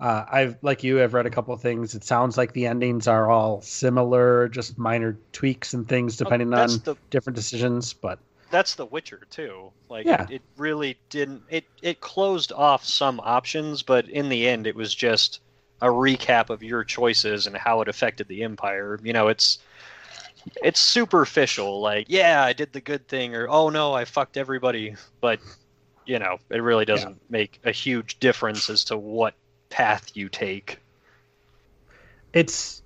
[0.00, 1.94] Uh, I've like you, I've read a couple of things.
[1.94, 6.74] It sounds like the endings are all similar, just minor tweaks and things depending that's
[6.74, 7.92] on the- different decisions.
[7.92, 8.18] But
[8.50, 9.70] that's The Witcher too.
[9.88, 10.24] Like Yeah.
[10.24, 11.42] it, it really didn't.
[11.48, 15.40] It it closed off some options, but in the end, it was just
[15.82, 18.98] a recap of your choices and how it affected the Empire.
[19.02, 19.58] You know, it's
[20.62, 21.80] it's superficial.
[21.80, 24.94] Like, yeah, I did the good thing, or oh no, I fucked everybody.
[25.20, 25.40] But
[26.06, 29.34] you know, it really doesn't make a huge difference as to what
[29.68, 30.78] path you take.
[32.32, 32.82] it's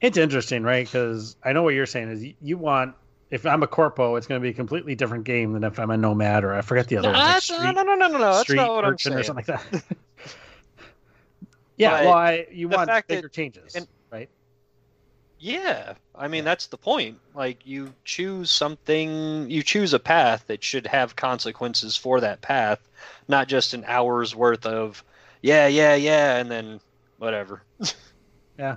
[0.00, 0.84] it's interesting, right?
[0.84, 2.94] Because I know what you're saying is you, you want
[3.30, 5.90] if I'm a corpo, it's going to be a completely different game than if I'm
[5.90, 7.26] a nomad or I forget the other No, one.
[7.26, 8.18] like street- no, no, no, no, no.
[8.18, 9.16] That's street not what I'm saying.
[9.16, 9.82] or something like that.
[11.82, 14.28] yeah, But well, I, you want bigger that- changes, and- right?
[15.38, 17.18] Yeah, I mean that's the point.
[17.34, 22.78] Like you choose something, you choose a path that should have consequences for that path,
[23.26, 25.02] not just an hour's worth of
[25.42, 26.80] yeah, yeah, yeah, and then
[27.18, 27.62] whatever.
[28.58, 28.76] Yeah.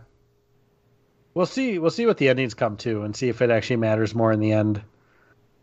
[1.33, 1.77] We'll see.
[1.79, 4.39] We'll see what the endings come to, and see if it actually matters more in
[4.39, 4.81] the end.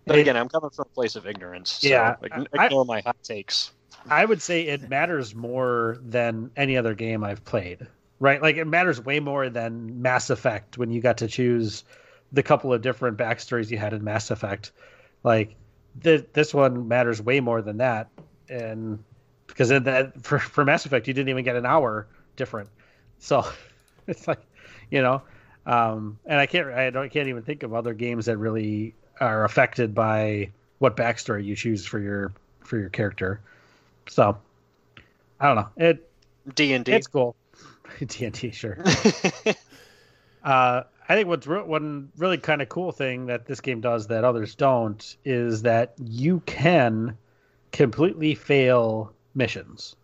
[0.05, 1.71] But again, I'm coming from a place of ignorance.
[1.73, 3.73] So Yeah, ign- I- ignore my hot takes.
[4.09, 7.87] I would say it matters more than any other game I've played.
[8.21, 8.41] Right?
[8.41, 11.85] Like it matters way more than Mass Effect when you got to choose
[12.33, 14.71] the couple of different backstories you had in Mass Effect.
[15.25, 15.57] Like
[16.03, 18.09] th- this one matters way more than that,
[18.49, 19.03] and
[19.47, 22.71] because in that for for Mass Effect you didn't even get an hour different.
[23.19, 23.45] So
[24.07, 24.41] it's like,
[24.91, 25.23] you know,
[25.67, 29.45] um, and I can't I don't can't even think of other games that really are
[29.45, 33.41] affected by what backstory you choose for your for your character.
[34.09, 34.39] So
[35.41, 35.69] I don't know.
[35.77, 36.11] It
[36.55, 36.93] D and D.
[36.93, 37.37] it's cool.
[38.01, 38.79] TNT, sure.
[40.43, 44.09] Uh, I think what's re- one really kind of cool thing that this game does
[44.09, 47.17] that others don't is that you can
[47.71, 49.95] completely fail missions.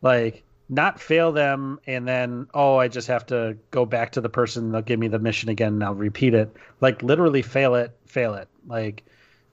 [0.00, 4.28] Like, not fail them and then, oh, I just have to go back to the
[4.28, 6.54] person, they'll give me the mission again and I'll repeat it.
[6.80, 8.48] Like, literally fail it, fail it.
[8.66, 9.04] Like,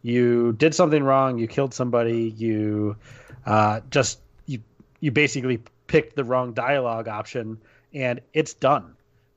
[0.02, 2.96] you did something wrong, you killed somebody, you
[3.46, 4.60] uh, just, you,
[5.00, 7.60] you basically picked the wrong dialogue option
[7.94, 8.96] and it's done.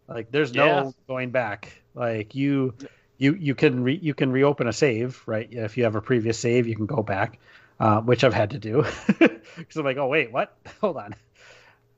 [0.09, 0.91] Like there's no Yeah.
[1.09, 1.81] going back.
[1.95, 2.75] Like you
[3.19, 5.49] you you can re, you can reopen a save, right?
[5.51, 7.39] If you have a previous save, you can go back,
[7.81, 8.85] uh, which I've had to do
[9.19, 10.57] because I'm like, oh wait, what?
[10.81, 11.15] Hold on,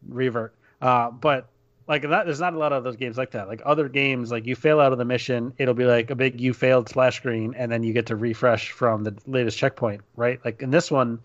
[0.08, 0.54] revert.
[0.80, 1.48] Uh, but
[1.86, 3.48] like that, there's not a lot of those games like that.
[3.48, 6.40] Like other games, like you fail out of the mission, it'll be like a big
[6.40, 10.40] you failed splash screen, and then you get to refresh from the latest checkpoint, right?
[10.44, 11.20] Like in this one,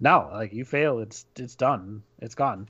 [0.00, 2.68] no, like you fail, it's it's done, it's gone.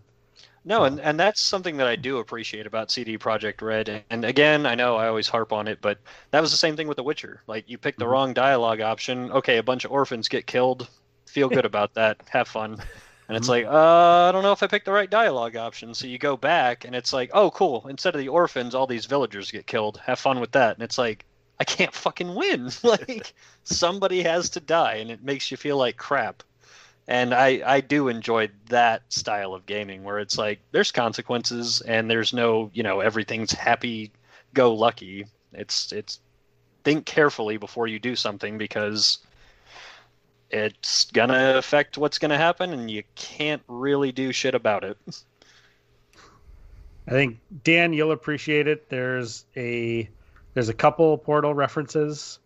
[0.64, 4.04] No, and, and that's something that I do appreciate about CD Projekt Red.
[4.10, 5.98] And, again, I know I always harp on it, but
[6.32, 7.42] that was the same thing with The Witcher.
[7.46, 8.10] Like you pick the Mhm.
[8.10, 9.30] wrong dialogue option.
[9.30, 10.88] Okay, a bunch of orphans get killed.
[11.26, 12.20] Feel good about that.
[12.30, 12.82] Have fun.
[13.28, 13.48] And it's Mhm.
[13.48, 15.94] like, uh, I don't know if I picked the right dialogue option.
[15.94, 17.86] So you go back, and it's like, oh, cool.
[17.88, 20.00] Instead of the orphans, all these villagers get killed.
[20.04, 20.74] Have fun with that.
[20.76, 21.24] And it's like,
[21.60, 22.70] I can't fucking win.
[22.82, 23.32] like
[23.64, 26.42] somebody has to die, and it makes you feel like crap
[27.08, 32.10] and I, I do enjoy that style of gaming where it's like there's consequences and
[32.10, 34.12] there's no you know everything's happy
[34.54, 36.20] go lucky it's it's
[36.84, 39.18] think carefully before you do something because
[40.50, 44.96] it's gonna affect what's gonna happen and you can't really do shit about it
[47.08, 48.88] I think Dan, you'll appreciate it.
[48.88, 50.08] There's a
[50.54, 52.38] there's a couple portal references.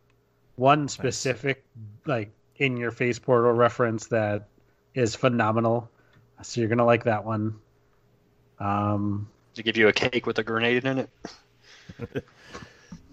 [0.57, 1.65] One specific
[2.05, 4.47] like in your face portal reference that
[4.95, 5.91] is phenomenal.
[6.43, 7.57] So you're gonna like that one.
[8.61, 11.11] Um to give you a cake with a grenade in it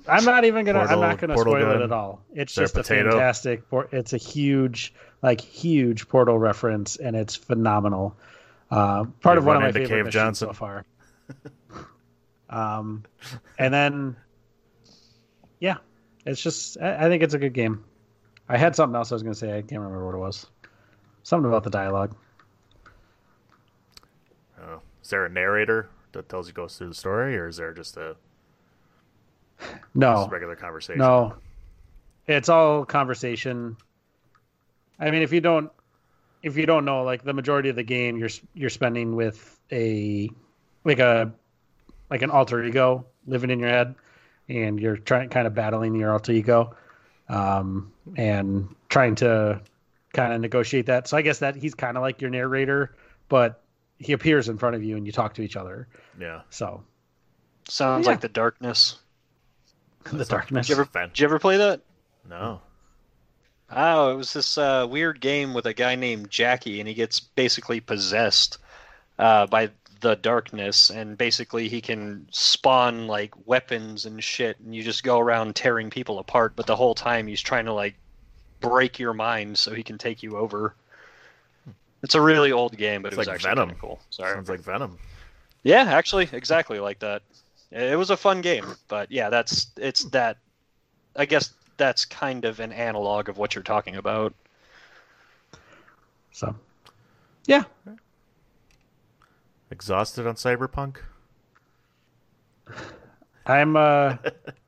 [0.10, 0.80] I'm not even gonna.
[0.80, 1.82] Portal- I'm not gonna spoil gun.
[1.82, 2.22] it at all.
[2.34, 3.10] It's Is there a just a potato?
[3.12, 3.70] fantastic.
[3.70, 8.16] por- It's a huge, like huge portal reference, and it's phenomenal.
[8.72, 10.48] Uh, part You of one of run my into favorite Cave missions Johnson.
[10.48, 10.86] so far.
[12.50, 13.04] um,
[13.60, 14.16] and then,
[15.60, 15.78] yeah,
[16.26, 16.78] it's just.
[16.80, 17.84] I, I think it's a good game.
[18.50, 19.58] I had something else I was gonna say.
[19.58, 20.48] I can't remember what it was.
[21.24, 22.16] Something about the dialogue.
[24.62, 24.82] Oh.
[25.04, 27.98] Is there a narrator that tells you goes through the story, or is there just
[27.98, 28.16] a
[29.94, 31.00] No, just regular conversation?
[31.00, 31.36] No,
[32.28, 33.78] it's all conversation.
[35.00, 35.72] I mean, if you don't,
[36.44, 40.30] if you don't know, like the majority of the game, you're you're spending with a
[40.84, 41.32] like a
[42.10, 43.96] like an alter ego living in your head,
[44.50, 46.76] and you're trying kind of battling your alter ego,
[47.30, 49.62] um, and trying to
[50.14, 51.08] kind of negotiate that.
[51.08, 52.96] So I guess that he's kind of like your narrator,
[53.30, 53.62] but
[54.00, 55.88] he appears in front of you and you talk to each other.
[56.20, 56.42] Yeah.
[56.50, 56.84] So
[57.70, 58.12] Sounds Yeah.
[58.12, 59.00] like the darkness.
[60.12, 60.68] the darkness.
[60.68, 61.82] Did you ever, did you ever play that?
[62.30, 62.62] No.
[63.70, 67.20] Oh, it was this uh, weird game with a guy named Jackie, and he gets
[67.20, 68.60] basically possessed
[69.20, 69.70] uh, by
[70.02, 75.20] the darkness, and basically he can spawn like weapons and shit, and you just go
[75.20, 76.56] around tearing people apart.
[76.56, 77.96] But the whole time he's trying to like
[78.60, 80.76] break your mind so he can take you over.
[82.04, 83.70] It's a really old game, but It's it was like actually Venom.
[83.70, 84.00] kinda cool.
[84.10, 84.34] Sorry.
[84.34, 84.98] Sounds like Venom.
[85.64, 87.24] Yeah, actually, exactly like that.
[87.72, 90.38] It was a fun game, but yeah, that's it's that.
[91.16, 94.34] I guess that's kind of an analog of what you're talking about.
[96.32, 96.56] So
[97.48, 97.64] yeah,
[99.70, 100.98] Exhausted on Cyberpunk?
[103.46, 103.76] I'm.
[103.76, 104.18] uh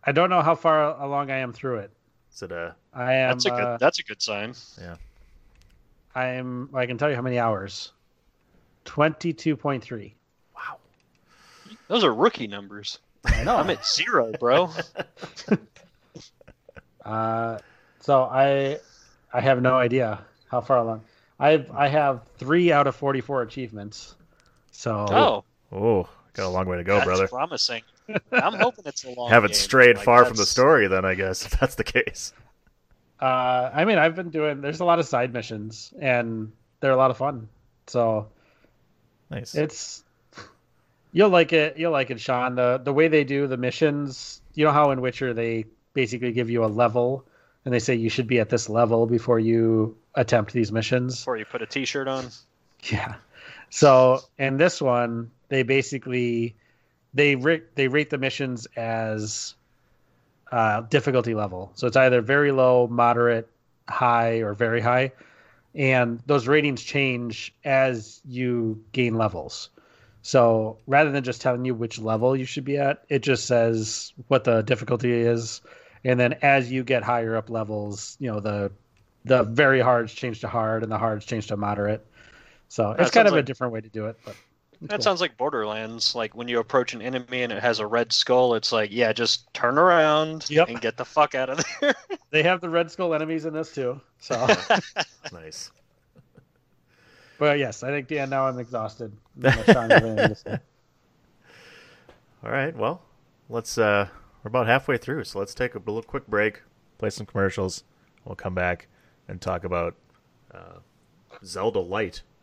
[0.04, 1.92] I don't know how far along I am through it.
[2.34, 3.30] Is it a I am.
[3.32, 3.60] That's a good.
[3.60, 4.54] uh, that's a good sign.
[4.82, 4.96] Yeah.
[6.16, 6.70] I'm.
[6.74, 7.92] I can tell you how many hours.
[8.86, 10.16] Twenty-two point three.
[10.56, 10.78] Wow.
[11.88, 13.00] Those are rookie numbers.
[13.26, 13.58] I know.
[13.58, 14.70] I'm at zero, bro.
[17.06, 17.58] Uh,
[18.02, 18.78] so I,
[19.34, 20.20] I have no idea
[20.52, 21.02] how far along.
[21.40, 24.16] I've I have three out of forty-four achievements.
[24.80, 27.28] So oh, Oh, got a long way to go, that's brother.
[27.28, 27.84] promising.
[28.32, 29.30] I'm hoping it's a long.
[29.36, 29.60] Haven't game.
[29.60, 32.32] strayed Like, far from the story then, I guess, if that's the case.
[33.22, 34.62] Uh, I mean, I've been doing.
[34.62, 37.50] There's a lot of side missions, and they're a lot of fun.
[37.88, 38.30] So
[39.30, 39.54] Nice.
[39.54, 40.06] it's
[41.12, 41.78] you'll like it.
[41.78, 42.56] You'll like it, Sean.
[42.56, 44.42] The the way they do the missions.
[44.54, 47.26] You know how in Witcher they basically give you a level,
[47.66, 51.18] and they say you should be at this level before you attempt these missions.
[51.18, 52.30] Before you put a T-shirt on.
[52.90, 53.16] Yeah.
[53.70, 56.56] So in this one, they basically
[57.14, 59.56] they rate they rate the missions as
[60.52, 61.72] uh, difficulty level.
[61.76, 63.50] So it's either very low, moderate,
[63.88, 65.12] high, or very high,
[65.76, 69.70] and those ratings change as you gain levels.
[70.22, 74.12] So rather than just telling you which level you should be at, it just says
[74.28, 75.62] what the difficulty is,
[76.04, 78.72] and then as you get higher up levels, you know the
[79.26, 82.06] the very hards change to hard, and the hards change to moderate.
[82.70, 84.36] So That it's kind sounds of a different way to do it, but
[84.84, 85.02] That cool.
[85.02, 86.16] sounds like Borderlands.
[86.16, 89.12] Like when you approach an enemy and it has a red skull, it's like, yeah,
[89.12, 90.70] just turn around Yep.
[90.70, 91.94] and get the fuck out of there.
[92.32, 94.00] They have the red skull enemies in this too.
[94.20, 94.48] So,
[95.34, 95.72] nice.
[97.40, 98.26] but yes, I think yeah.
[98.26, 99.12] Now I'm exhausted.
[99.38, 100.60] I'm not trying to have anything to say.
[102.44, 103.02] All right, well,
[103.50, 104.10] let's uh
[104.44, 106.62] we're about halfway through, so let's take a little quick break,
[107.00, 107.84] play some commercials.
[108.26, 108.88] We'll come back
[109.28, 109.96] and talk about
[110.54, 110.80] uh,
[111.44, 112.22] Zelda Light,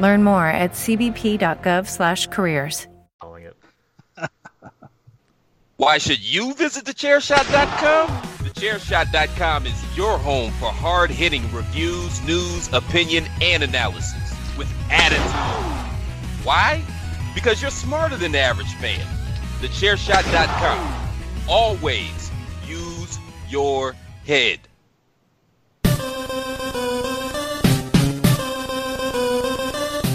[0.00, 2.86] Learn more at cbp.gov/careers.
[5.80, 8.08] Why should you visit thechairshot.com?
[8.44, 16.44] Thechairshot.com is your home for hard hitting reviews, news, opinion, and analysis with attitude.
[16.44, 16.84] Why?
[17.34, 19.00] Because you're smarter than the average fan.
[19.62, 21.10] Thechairshot.com.
[21.48, 22.30] Always
[22.66, 23.94] use your
[24.26, 24.60] head.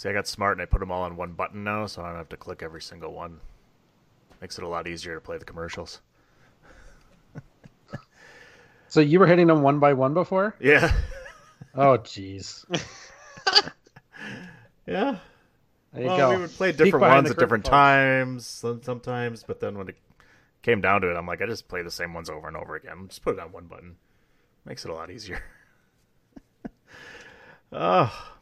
[0.00, 2.08] See, I got smart and I put them all on one button now, so I
[2.08, 3.38] don't have to click every single one.
[4.40, 6.00] Makes it a lot easier to play the commercials.
[8.88, 10.56] So you were hitting them one by one before?
[10.58, 10.90] Yeah.
[11.74, 12.64] Oh, jeez.
[14.86, 15.18] Yeah.
[15.92, 16.30] There you well, go.
[16.30, 17.70] we would play different ones at different folks.
[17.70, 18.46] times
[18.82, 19.96] sometimes, but then when it
[20.62, 22.74] came down to it, I'm like, I just play the same ones over and over
[22.74, 23.06] again.
[23.08, 23.96] Just put it on one button.
[24.64, 25.42] Makes it a lot easier.
[27.72, 28.39] oh.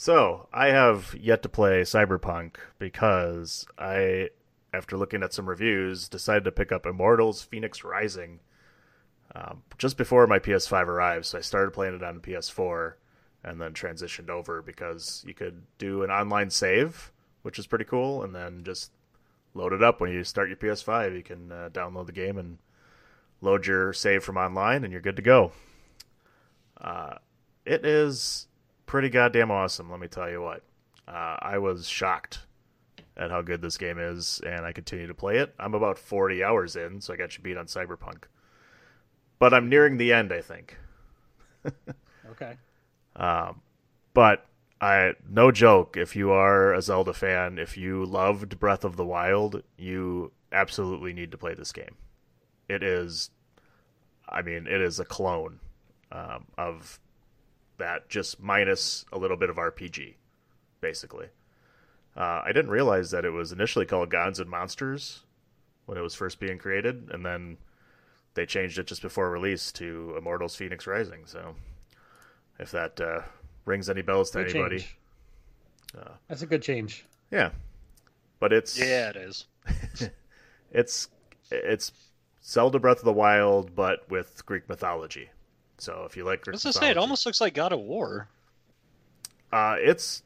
[0.00, 4.30] So, I have yet to play Cyberpunk because I,
[4.72, 8.40] after looking at some reviews, decided to pick up Immortals Fenyx Rising
[9.34, 11.26] um, just before my PS5 arrived.
[11.26, 12.94] So I started playing it on PS4
[13.44, 18.22] and then transitioned over because you could do an online save, which is pretty cool,
[18.22, 18.92] and then just
[19.52, 21.14] load it up when you start your PS5.
[21.14, 22.56] You can uh, download the game and
[23.42, 25.52] load your save from online, and you're good to go.
[26.80, 27.16] Uh,
[27.66, 28.46] it is
[28.90, 30.64] pretty goddamn awesome, let me tell you what.
[31.06, 32.40] Uh, I was shocked
[33.16, 35.54] at how good this game is, and I continue to play it.
[35.60, 38.24] I'm about 40 hours in, so I got you beat on Cyberpunk.
[39.38, 40.76] But I'm nearing the end, I think.
[42.30, 42.54] Okay.
[43.16, 43.60] Um,
[44.14, 44.46] but
[44.80, 45.96] I no joke.
[45.96, 51.12] If you are a Zelda fan, if you loved Breath of the Wild, you absolutely
[51.12, 51.96] need to play this game.
[52.68, 53.30] It is,
[54.28, 55.58] I mean, it is a clone
[56.12, 57.00] um, of
[57.80, 60.14] that, just minus a little bit of RPG,
[60.80, 61.26] basically.
[62.16, 65.20] Uh, I didn't realize that it was initially called Gods and Monsters
[65.86, 67.58] when it was first being created, and then
[68.34, 71.26] they changed it just before release to Immortals: Fenyx Rising.
[71.26, 71.54] So
[72.58, 73.22] if that uh,
[73.64, 74.86] rings any bells to Good anybody.
[75.96, 77.04] Uh, That's a good change.
[77.30, 77.50] yeah,
[78.38, 79.46] but it's Yeah, it is.
[80.70, 81.08] it's
[81.50, 81.92] it's
[82.44, 85.30] Zelda Breath of the Wild, but with Greek mythology.
[85.80, 88.28] So if you like I Greek was say, it almost looks like God of War.
[89.52, 90.22] uh, it's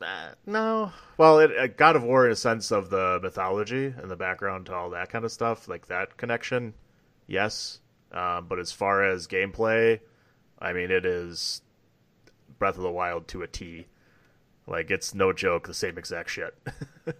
[0.00, 4.10] uh, no, well, it, uh, God of War in a sense of the mythology and
[4.10, 6.74] the background to all that kind of stuff, like that connection,
[7.26, 7.80] yes.
[8.12, 10.00] Um, but as far as gameplay,
[10.58, 11.62] I mean, it is
[12.58, 13.86] Breath of the Wild to a T.
[14.66, 16.56] Like it's no joke, the same exact shit.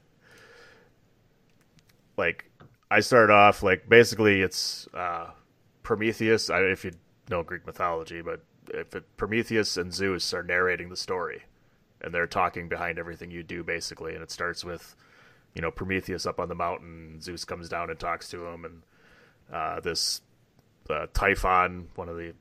[2.16, 2.50] like
[2.90, 5.30] I started off like basically it's uh,
[5.82, 6.50] Prometheus.
[6.50, 6.92] I, if you
[7.30, 8.40] know Greek mythology, but
[8.72, 11.42] if it, Prometheus and Zeus are narrating the story,
[12.00, 14.94] and they're talking behind everything you do, basically, and it starts with
[15.54, 17.20] you know Prometheus up on the mountain.
[17.20, 18.82] Zeus comes down and talks to him, and
[19.52, 20.20] uh, this
[20.90, 22.34] uh, Typhon, one of the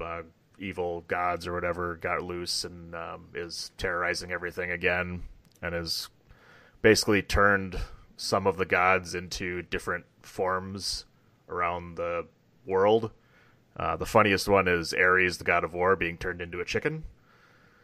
[0.00, 0.22] uh,
[0.58, 5.22] evil gods or whatever, got loose and um, is terrorizing everything again,
[5.62, 6.08] and has
[6.82, 7.78] basically turned
[8.16, 11.04] some of the gods into different forms
[11.48, 12.26] around the
[12.66, 13.10] world.
[13.76, 17.04] Uh, the funniest one is Ares, the god of war, being turned into a chicken.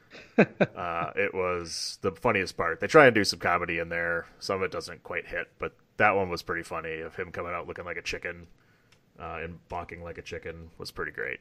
[0.38, 2.80] uh, it was the funniest part.
[2.80, 4.26] They try and do some comedy in there.
[4.38, 7.00] Some of it doesn't quite hit, but that one was pretty funny.
[7.00, 8.46] Of him coming out looking like a chicken
[9.18, 11.40] uh, and bonking like a chicken was pretty great.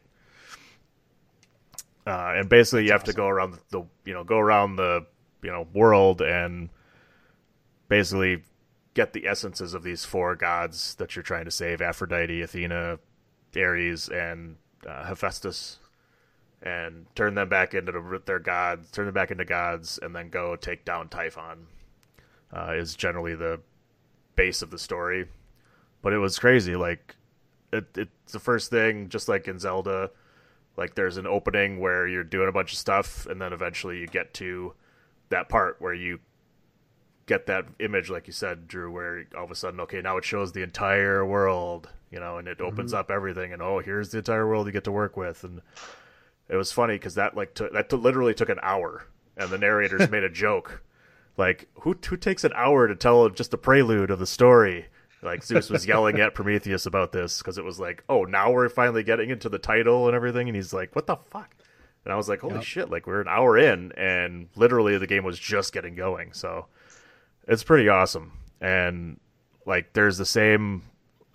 [2.06, 5.06] Uh, and basically, you have to go around the you know go around the
[5.44, 6.70] you know world and
[7.88, 8.44] basically
[8.94, 13.00] get the essences of these four gods that you're trying to save: Aphrodite, Athena,
[13.56, 15.80] Ares, and uh, Hephaestus,
[16.62, 20.30] and turn them back into the, their gods, turn them back into gods, and then
[20.30, 21.68] go take down Typhon.
[22.52, 23.62] Uh, is generally the
[24.36, 25.28] base of the story,
[26.02, 26.76] but it was crazy.
[26.76, 27.16] Like
[27.72, 30.10] it, it's the first thing, just like in Zelda.
[30.76, 34.08] Like there's an opening where you're doing a bunch of stuff, and then eventually you
[34.08, 34.74] get to
[35.30, 36.20] that part where you
[37.26, 40.26] get that image, like you said, Drew, where all of a sudden, okay, now it
[40.26, 43.00] shows the entire world, you know, and it opens mm-hmm.
[43.00, 45.62] up everything, and oh, here's the entire world you get to work with, and
[46.48, 49.06] it was funny because that like took that t- literally took an hour,
[49.38, 50.84] and the narrators made a joke,
[51.38, 54.88] like who who takes an hour to tell just the prelude of the story.
[55.22, 58.70] Like Zeus was yelling at Prometheus about this because it was like, oh, now we're
[58.70, 61.54] finally getting into the title and everything, and he's like, what the fuck?
[62.06, 62.64] And I was like, holy Yep.
[62.64, 62.90] shit!
[62.90, 66.34] Like we're an hour in, and literally the game was just getting going.
[66.34, 66.68] So
[67.48, 68.32] it's pretty awesome.
[68.62, 69.20] And
[69.66, 70.84] like there's the same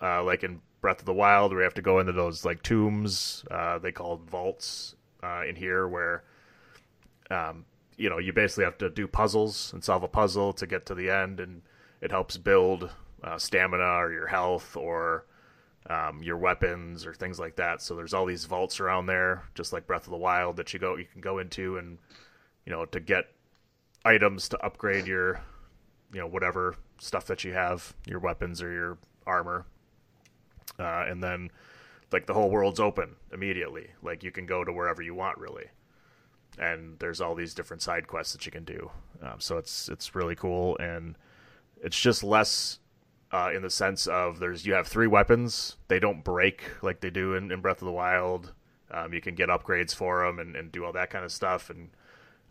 [0.05, 2.61] uh, like in Breath of the Wild where you have to go into those like
[2.61, 6.23] tombs, uh, they called vaults uh, in here where
[7.31, 7.65] um,
[7.97, 10.95] you know you basically have to do puzzles and solve a puzzle to get to
[10.95, 11.63] the end, and
[12.01, 12.91] it helps build
[13.23, 15.25] uh, stamina or your health or
[15.89, 17.81] um, your weapons or things like that.
[17.81, 20.79] So there's all these vaults around there, just like Breath of the Wild, that you
[20.79, 21.97] go you can go into and
[22.63, 23.25] you know to get
[24.03, 25.41] items to upgrade your
[26.13, 29.65] you know whatever stuff that you have, your weapons or your armor,
[30.79, 31.51] uh, and then
[32.11, 33.89] like the whole world's open immediately.
[34.01, 35.65] Like you can go to wherever you want really,
[36.57, 38.91] and there's all these different side quests that you can do.
[39.21, 41.17] Um, so it's it's really cool, and
[41.81, 42.79] it's just less
[43.31, 45.77] uh, in the sense of there's you have three weapons.
[45.87, 48.53] They don't break like they do in, in Breath of the Wild.
[48.91, 51.69] Um, you can get upgrades for them and, and do all that kind of stuff,
[51.69, 51.89] and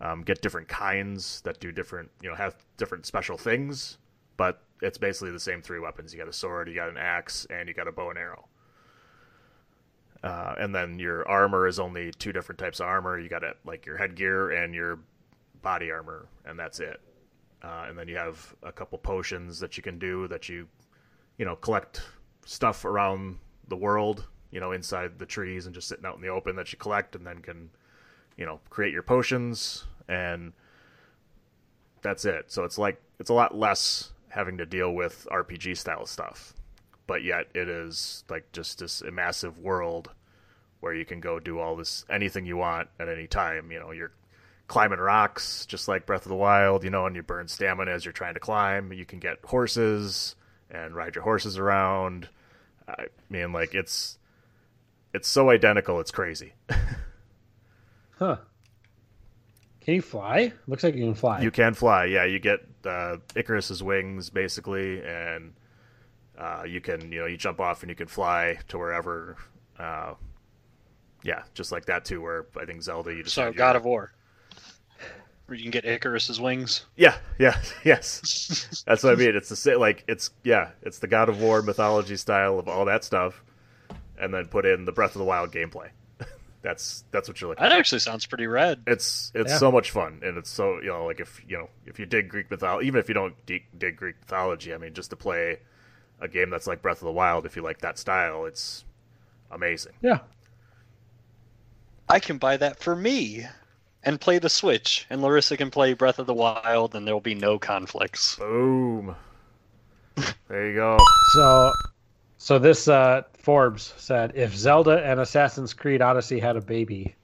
[0.00, 3.98] um, get different kinds that do different, you know, have different special things.
[4.36, 6.12] But it's basically the same three weapons.
[6.12, 8.48] You got a sword, you got an axe, and you got a bow and arrow.
[10.22, 13.18] Uh, and then your armor is only two different types of armor.
[13.18, 15.00] You got it like your headgear and your
[15.60, 17.00] body armor, and that's it.
[17.62, 20.66] Uh, and then you have a couple potions that you can do that you,
[21.38, 22.02] you know, collect
[22.46, 26.28] stuff around the world, you know, inside the trees and just sitting out in the
[26.28, 27.68] open that you collect, and then can,
[28.36, 30.54] you know, create your potions, and
[32.00, 32.50] that's it.
[32.50, 36.54] So it's like it's a lot less having to deal with RPG style stuff,
[37.06, 40.10] but yet it is like just this massive world
[40.80, 43.70] where you can go do all this anything you want at any time.
[43.70, 44.10] You know, you're
[44.66, 48.04] climbing rocks just like Breath of the Wild, you know, and you burn stamina as
[48.04, 48.92] you're trying to climb.
[48.92, 50.34] You can get horses
[50.68, 52.28] and ride your horses around.
[52.88, 54.18] I mean, like it's
[55.12, 56.54] it's so identical, it's crazy.
[58.18, 58.38] huh.
[59.84, 60.52] Can you fly?
[60.66, 61.40] Looks like you can fly.
[61.42, 62.06] You can fly.
[62.06, 65.52] Yeah, you get uh, Icarus's wings basically, and
[66.38, 69.36] uh, you can you know you jump off and you can fly to wherever.
[69.78, 70.14] Uh,
[71.22, 72.20] yeah, just like that too.
[72.22, 74.12] Where I think Zelda, you just so God your- of War,
[75.46, 76.86] where you can get Icarus's wings.
[76.96, 78.84] Yeah, yeah, yes.
[78.86, 79.36] That's what I mean.
[79.36, 82.86] It's the sa- like it's yeah, it's the God of War mythology style of all
[82.86, 83.42] that stuff,
[84.18, 85.88] and then put in the Breath of the Wild gameplay.
[86.64, 87.62] That's that's what you're looking.
[87.62, 87.78] That at.
[87.78, 88.80] actually sounds pretty rad.
[88.88, 89.58] It's it's Yeah.
[89.58, 92.28] so much fun, and it's so you know like if you know if you dig
[92.28, 95.58] Greek mythology, even if you don't dig, dig Greek mythology, I mean just to play
[96.20, 98.84] a game that's like Breath of the Wild, if you like that style, it's
[99.50, 99.92] amazing.
[100.02, 100.20] Yeah.
[102.08, 103.46] I can buy that for me
[104.02, 107.20] and play the Switch, and Larissa can play Breath of the Wild, and there will
[107.20, 108.36] be no conflicts.
[108.36, 109.14] Boom.
[110.48, 110.96] There you go.
[111.34, 111.72] So,
[112.38, 117.14] so this uh, Forbes said if Zelda and Assassin's Creed Odyssey had a baby,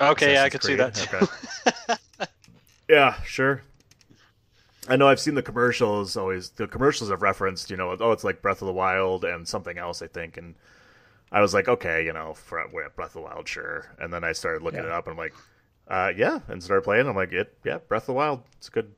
[0.00, 1.30] Okay, yeah, I could Assassin's see that.
[1.86, 1.96] okay.
[2.88, 3.62] yeah, sure.
[4.88, 6.16] I know I've seen the commercials.
[6.16, 9.46] Always the commercials have referenced, you know, oh, it's like Breath of the Wild and
[9.46, 10.36] something else, I think.
[10.36, 10.54] And
[11.30, 13.86] I was like, okay, you know, for wait, Breath of the Wild, sure.
[14.00, 14.86] And then I started looking Yeah.
[14.86, 15.34] it up, and I'm like,
[15.88, 17.06] uh, yeah, and started playing.
[17.06, 18.42] I'm like, it, yeah, Breath of the Wild.
[18.56, 18.92] It's a good,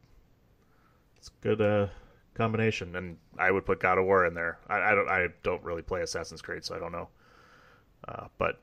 [1.16, 1.88] it's good uh,
[2.40, 2.96] combination.
[2.96, 4.58] And I would put God of War in there.
[4.68, 7.08] I, I don't, I don't really play Assassin's Creed, so I don't know.
[8.08, 8.60] Uh, but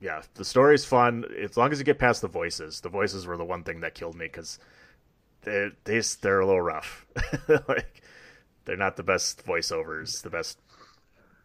[0.00, 2.80] yeah, the story's fun as long as you get past the voices.
[2.80, 4.58] The voices were the one thing that killed me because
[5.42, 7.06] they they they're a little rough.
[7.68, 8.02] like
[8.64, 10.58] they're not the best voiceovers, the best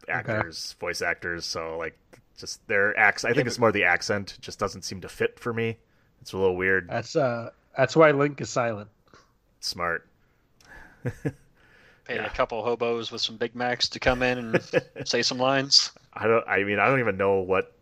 [0.08, 1.46] actors, voice actors.
[1.46, 1.98] So like
[2.38, 3.32] just their accent.
[3.32, 5.78] I think it's more the accent just doesn't seem to fit for me.
[6.22, 6.90] It's a little weird.
[6.90, 8.90] that's uh, that's why Link is silent.
[9.62, 10.09] Smart.
[12.06, 15.92] Paid a couple hobos with some Big Macs to come in and say some lines.
[16.14, 16.48] I don't.
[16.48, 17.74] I mean, I don't even know what.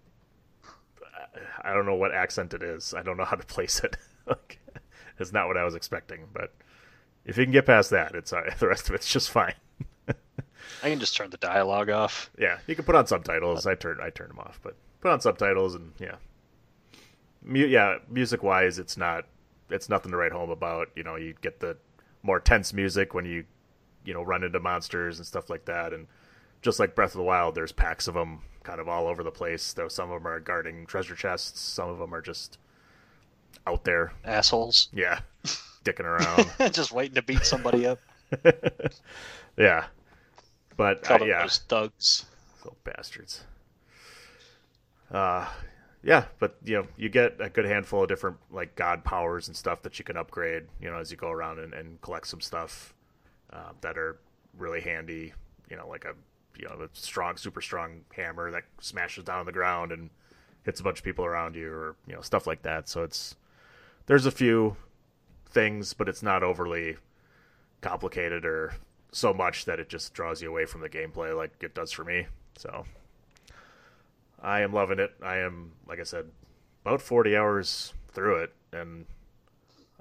[1.62, 2.94] I don't know what accent it is.
[2.94, 3.98] I don't know how to place it.
[4.26, 4.60] like,
[5.20, 6.28] it's not what I was expecting.
[6.34, 6.54] But
[7.26, 9.56] if you can get past that, it's uh, the rest of it's just fine.
[10.84, 12.30] I can just turn the dialogue off.
[12.38, 13.66] Yeah, you can put on subtitles.
[13.66, 16.16] I turn I turn them off, but put on subtitles and yeah,
[17.42, 17.98] Mu- yeah.
[18.10, 19.26] Music wise, it's not
[19.70, 20.90] it's nothing to write home about.
[20.96, 21.78] You know, you get the
[22.28, 23.46] more tense music when you
[24.06, 26.06] you know run into monsters and stuff like that, and
[26.62, 29.32] just like Breath of the Wild, there's packs of them kind of all over the
[29.32, 29.74] place.
[29.74, 32.60] Though some of them are guarding treasure chests, some of them are just
[33.66, 34.12] out there.
[34.24, 34.90] Assholes.
[34.94, 35.22] Yeah,
[35.84, 36.52] dicking around.
[36.74, 38.00] just waiting to beat somebody up.
[39.58, 39.86] yeah,
[40.76, 42.26] but uh, yeah, those thugs.
[42.60, 43.44] Little bastards.
[45.10, 45.48] Uh,
[46.04, 49.58] yeah, but you know, you get a good handful of different like god powers and
[49.58, 50.64] stuff that you can upgrade.
[50.80, 52.94] You know, as you go around and, and collect some stuff
[53.52, 54.20] uh, that are
[54.58, 55.34] really handy.
[55.70, 56.14] You know, like a
[56.58, 60.10] you know a strong, super strong hammer that smashes down on the ground and
[60.64, 62.88] hits a bunch of people around you, or you know stuff like that.
[62.88, 63.36] So it's
[64.06, 64.78] there's a few
[65.50, 66.98] things, but it's not overly
[67.82, 68.74] complicated or
[69.12, 72.04] so much that it just draws you away from the gameplay like it does for
[72.04, 72.28] me.
[72.58, 72.86] So
[74.42, 75.14] I am loving it.
[75.24, 76.26] I am, like I said,
[76.86, 79.06] about 40 hours through it, and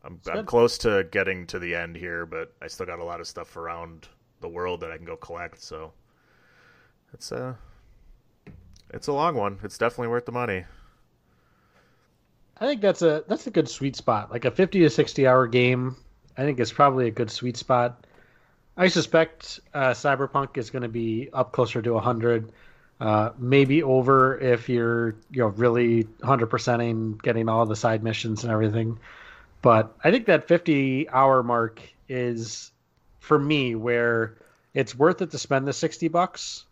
[0.05, 3.21] I'm, I'm close to getting to the end here, but I still got a lot
[3.21, 4.09] of stuff around
[4.41, 5.61] the world that I can go collect.
[5.63, 5.93] So
[7.13, 7.57] it's a
[8.91, 9.59] it's a long one.
[9.63, 10.65] It's definitely worth the money.
[12.59, 14.31] I think that's a that's a good sweet spot.
[14.31, 15.97] Like a fifty to sixty hour game,
[16.37, 18.07] I think is probably a good sweet spot.
[18.77, 22.53] I suspect uh, Cyberpunk is going to be up closer to hundred,
[23.01, 28.43] uh, maybe over if you're you know really hundred percenting getting all the side missions
[28.43, 28.99] and everything.
[29.63, 32.71] But I think that fifty hour mark is
[33.21, 34.37] for me where
[34.75, 36.65] it's worth it to spend the sixty bucks,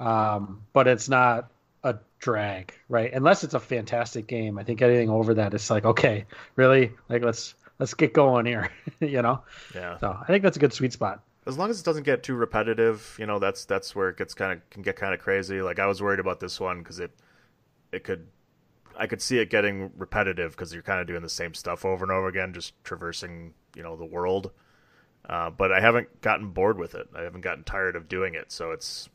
[0.00, 1.50] um, but it's not
[1.84, 3.12] a drag, right?
[3.12, 4.58] Unless it's a fantastic game.
[4.58, 6.26] I think anything over that is like, okay,
[6.56, 6.92] really?
[7.08, 8.70] Like let's let's get going here,
[9.00, 9.42] you know?
[9.74, 9.98] Yeah.
[9.98, 11.22] So I think that's a good sweet spot.
[11.48, 14.34] As long as it doesn't get too repetitive, you know, that's that's where it gets
[14.34, 15.62] kind of can get kind of crazy.
[15.62, 17.10] Like I was worried about this one because it
[17.90, 18.28] it could
[18.96, 22.04] I could see it getting repetitive because you're kind of doing the same stuff over
[22.04, 24.50] and over again, just traversing you know the world.
[25.28, 27.08] Uh, but I haven't gotten bored with it.
[27.16, 28.52] I haven't gotten tired of doing it.
[28.52, 29.08] So it's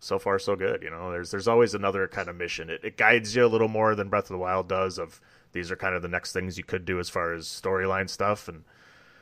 [0.00, 0.82] so far so good.
[0.82, 2.70] You know, there's there's always another kind of mission.
[2.70, 4.98] It, it guides you a little more than Breath of the Wild does.
[4.98, 5.20] Of
[5.52, 8.48] these are kind of the next things you could do as far as storyline stuff,
[8.48, 8.64] and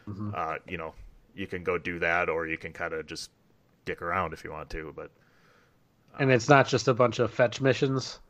[0.09, 0.33] Mhm.
[0.35, 0.95] uh, you know,
[1.41, 3.31] you can go do that, or you can kind of just
[3.87, 4.93] dick around if you want to.
[4.95, 5.11] But
[6.19, 8.21] And it's not just a bunch of fetch missions.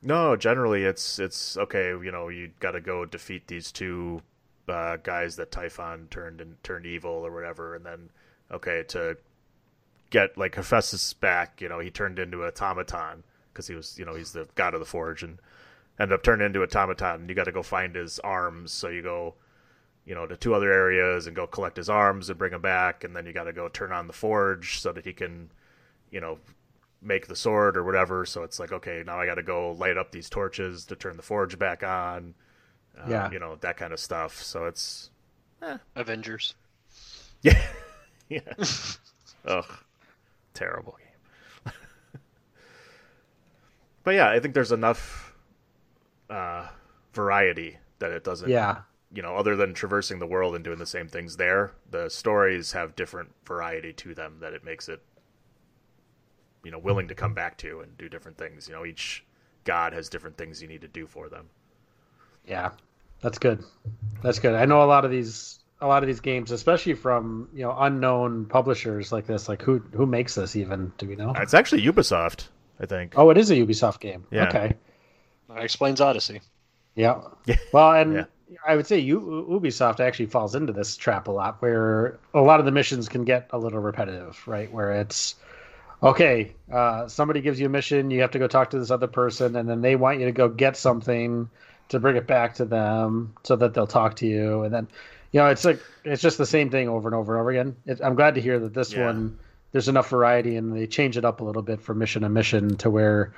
[0.00, 1.88] No, generally it's it's okay.
[1.88, 4.22] You know, you got to go defeat these two
[4.68, 8.10] uh, guys that Typhon turned and turned evil or whatever, and then
[8.52, 9.16] okay to
[10.10, 11.60] get like Hephaestus back.
[11.60, 14.74] You know, he turned into an automaton because he was you know he's the god
[14.74, 15.38] of the forge and
[15.98, 17.22] ended up turning into a automaton.
[17.22, 18.70] And you got to go find his arms.
[18.70, 19.34] So you go
[20.10, 23.04] you know to two other areas and go collect his arms and bring him back,
[23.04, 25.50] and then you got to go turn on the forge so that he can
[26.10, 26.40] you know
[27.00, 28.26] make the sword or whatever.
[28.26, 31.16] So it's like, okay, now I got to go light up these torches to turn
[31.16, 32.34] the forge back on.
[32.98, 33.30] Uh, Yeah.
[33.30, 34.42] you know that kind of stuff.
[34.42, 35.10] So it's
[35.94, 36.54] Avengers.
[37.42, 37.62] yeah,
[38.28, 38.40] yeah.
[39.44, 39.72] Ugh,
[40.54, 41.72] terrible game.
[44.02, 45.34] but yeah, I think there's enough
[46.28, 46.66] uh,
[47.12, 48.48] variety that it doesn't.
[48.50, 48.78] Yeah.
[49.12, 52.72] You know, other than traversing the world and doing the same things there, the stories
[52.72, 55.02] have different variety to them that it makes it
[56.64, 58.68] you know willing to come back to and do different things.
[58.68, 59.24] You know, each
[59.64, 61.48] god has different things you need to do for them.
[62.46, 62.70] Yeah,
[63.20, 63.64] that's good.
[64.22, 64.54] That's good.
[64.54, 67.74] I know a lot of these a lot of these games, especially from you know
[67.78, 69.48] unknown publishers like this.
[69.48, 70.92] Like who who makes this even?
[70.98, 71.32] Do we know?
[71.36, 72.48] It's actually Ubisoft,
[72.78, 73.14] I think.
[73.16, 74.26] Oh, it is a Ubisoft game.
[74.30, 74.48] Yeah.
[74.48, 74.74] Okay.
[75.48, 76.40] That explains Odyssey.
[76.94, 77.22] Yeah.
[77.46, 77.56] Yeah.
[77.72, 78.24] Well, and Yeah.
[78.66, 82.60] I would say U- Ubisoft actually falls into this trap a lot, where a lot
[82.60, 84.70] of the missions can get a little repetitive, right?
[84.72, 85.36] Where it's
[86.02, 89.06] okay, uh, somebody gives you a mission, you have to go talk to this other
[89.06, 91.48] person, and then they want you to go get something
[91.90, 94.88] to bring it back to them so that they'll talk to you, and then
[95.32, 97.76] you know it's like it's just the same thing over and over and over again.
[97.86, 99.06] It, I'm glad to hear that this Yeah.
[99.06, 99.38] one
[99.72, 102.76] there's enough variety and they change it up a little bit from mission to mission
[102.78, 103.32] to where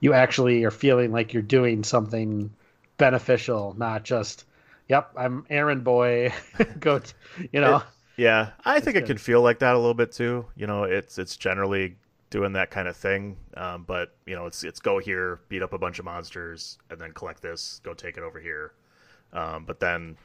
[0.00, 2.50] you actually are feeling like you're doing something
[2.98, 4.44] beneficial, not just,
[4.88, 6.32] yep, I'm errand boy.
[6.80, 7.12] Go, t-,
[7.52, 7.82] you know.
[8.16, 10.44] Yeah, I think it can feel like that a little bit too.
[10.56, 11.96] You know, it's it's generally
[12.30, 13.36] doing that kind of thing.
[13.56, 17.00] Um, but you know, it's it's go here, beat up a bunch of monsters, and
[17.00, 18.72] then collect this, go take it over here.
[19.32, 20.16] Um, but then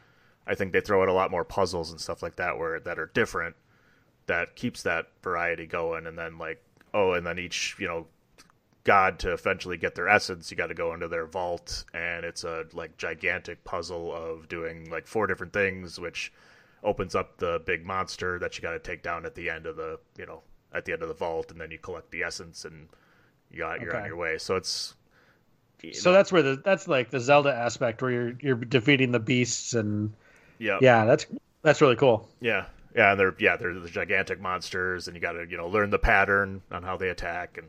[0.48, 2.98] I think they throw in a lot more puzzles and stuff like that where that
[3.00, 3.56] are different
[4.26, 6.08] that keeps that variety going.
[6.08, 8.08] And then like oh, and then each you know
[8.84, 12.44] god to eventually get their essence, you got to go into their vault, and it's
[12.44, 16.32] a like gigantic puzzle of doing like four different things, which
[16.84, 19.76] opens up the big monster that you got to take down at the end of
[19.76, 20.42] the you know
[20.74, 22.88] at the end of the vault, and then you collect the essence, and
[23.52, 24.38] you got you're on your way.
[24.38, 24.96] So it's
[25.94, 29.20] So know, that's where the that's like the Zelda aspect where you're you're defeating the
[29.20, 30.14] beasts and
[30.60, 31.26] yeah yeah, that's
[31.62, 32.28] that's really cool.
[32.42, 32.66] yeah
[32.96, 35.90] yeah, and they're yeah they're the gigantic monsters, and you got to you know learn
[35.90, 37.68] the pattern on how they attack and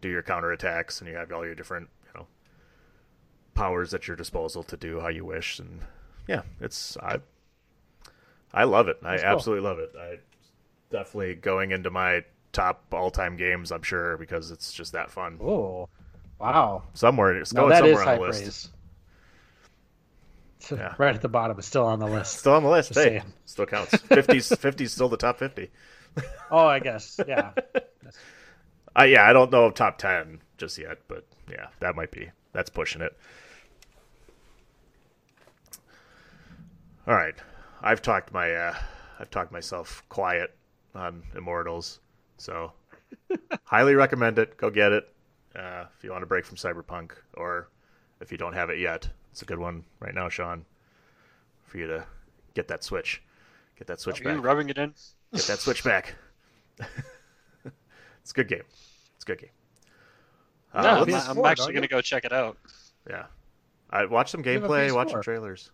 [0.00, 2.26] do your counter attacks, and you have all your different you know
[3.54, 5.80] powers at your disposal to do how you wish, and
[6.26, 7.18] yeah, it's I
[8.52, 8.98] I love it.
[9.02, 9.26] I cool.
[9.26, 9.92] absolutely love it.
[9.98, 10.18] I
[10.90, 13.70] definitely going into my top all time games.
[13.72, 15.38] I'm sure because it's just that fun.
[15.42, 15.88] Oh,
[16.38, 16.84] wow!
[16.94, 18.42] Somewhere it's No, going somewhere high on the list.
[18.42, 18.68] praise.
[20.70, 20.94] Yeah.
[20.98, 22.38] Right at the bottom, it's still on the list.
[22.40, 22.88] Still on the list.
[22.92, 23.32] Just Hey, saying.
[23.46, 23.92] still counts.
[23.92, 25.70] 50's 50's still the top 50.
[26.50, 27.52] Oh, I guess yeah.
[28.98, 32.30] Uh, yeah, I don't know of top 10 just yet, but yeah, that might be.
[32.52, 33.16] That's pushing it.
[37.06, 37.34] All right.
[37.80, 38.74] I've talked my uh
[39.20, 40.56] I've talked myself quiet
[40.94, 42.00] on Immortals.
[42.38, 42.72] So
[43.64, 44.56] highly recommend it.
[44.56, 45.08] Go get it.
[45.54, 47.68] Uh, if you want to break from Cyberpunk or
[48.20, 49.08] if you don't have it yet.
[49.30, 50.64] It's a good one right now, Sean.
[51.64, 52.04] For you to
[52.54, 53.22] get that switch.
[53.78, 54.44] Get that switch Are you back.
[54.44, 54.92] rubbing it in?
[55.34, 56.16] Get that switch back.
[56.80, 58.62] it's a good game.
[59.28, 59.50] It's good game.
[60.74, 62.56] Uh, no, I'm, I'm PS4, actually going to go check it out.
[63.08, 63.26] yeah.
[63.90, 65.70] I watched some You have a gameplay, watched some trailers.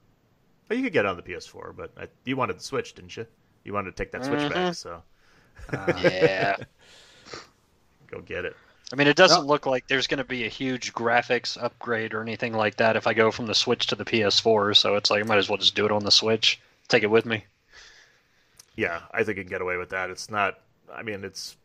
[0.71, 3.17] Oh, you could get it on the PS4, but I, you wanted the Switch, didn't
[3.17, 3.27] you?
[3.65, 4.53] You wanted to take that Switch Mhm.
[4.55, 5.03] back, so
[6.01, 6.57] Yeah.
[8.07, 8.57] go get it.
[8.93, 12.23] I mean, it doesn't look like there's going to be a huge graphics upgrade or
[12.23, 14.77] anything like that if I go from the Switch to the PS4.
[14.77, 16.61] So it's like I might as well just do it on the Switch.
[16.89, 17.45] Take it with me.
[18.77, 20.11] Yeah, I think you can get away with that.
[20.11, 20.61] It's not.
[20.93, 21.57] I mean, it's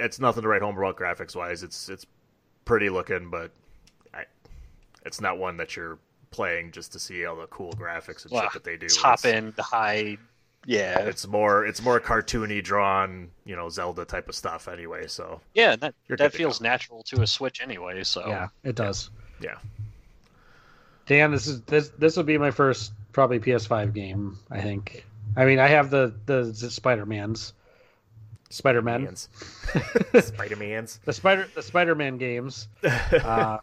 [0.00, 1.62] it's nothing to write home about graphics wise.
[1.62, 2.06] It's it's
[2.64, 3.50] pretty looking, but
[4.14, 4.24] I,
[5.06, 5.98] it's not one that you're
[6.30, 8.88] playing just to see all the cool graphics and Well, shit that they do.
[8.88, 10.16] Top It's- end, high.
[10.66, 15.06] Yeah, It's more it's more cartoony, drawn, you know, Zelda type of stuff anyway.
[15.06, 15.74] So yeah.
[15.76, 18.04] That You're that good to feels natural to a Switch anyway.
[18.04, 19.08] So Yeah, it does.
[19.40, 19.56] yeah,
[21.06, 24.38] Dan, this is this this will be my first probably PS5 game.
[24.50, 25.06] I think.
[25.36, 27.52] I mean, I have the the, the Spider Mans,
[28.50, 29.28] Spider Man, Mans.
[30.20, 30.98] Spider Man's.
[31.04, 32.68] the Spider the Spider Man games.
[33.12, 33.58] Uh,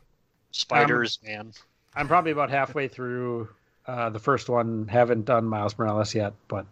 [0.51, 1.51] spiders, man.
[1.95, 3.49] I'm probably about halfway through
[3.85, 4.87] uh, the first one.
[4.87, 6.65] Haven't done Miles Morales yet, but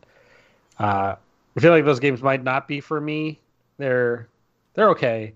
[0.80, 1.16] uh,
[1.56, 3.40] I feel like those games might not be for me.
[3.78, 4.28] They're
[4.74, 5.34] they're okay,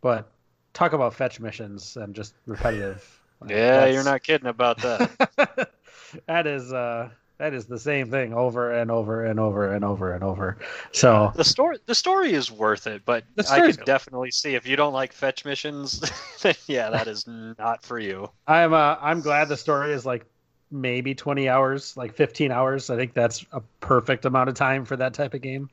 [0.00, 0.28] but
[0.74, 3.20] talk about fetch missions and just repetitive.
[3.48, 5.70] Yeah, that's- you're not kidding about that.
[6.26, 7.08] that is uh,
[7.38, 10.58] that is the same thing over and over and over and over and over.
[10.92, 14.76] So the story the story is worth it, but I could definitely see if you
[14.76, 16.02] don't like fetch missions,
[16.66, 18.30] yeah, that is not for you.
[18.46, 20.26] I'm uh, I'm glad the story is like
[20.70, 22.90] maybe 20 hours, like 15 hours.
[22.90, 25.70] I think that's a perfect amount of time for that type of game.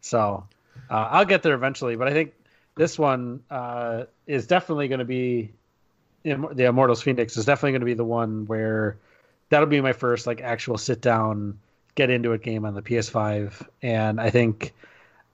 [0.00, 0.44] So
[0.90, 2.32] uh, I'll get there eventually, but I think
[2.74, 5.52] this one uh, is definitely going to be
[6.24, 8.96] the Immortals Fenyx is definitely going to be the one where
[9.52, 11.58] that'll be my first like actual sit down
[11.94, 14.72] get into it game on the PS5 and I think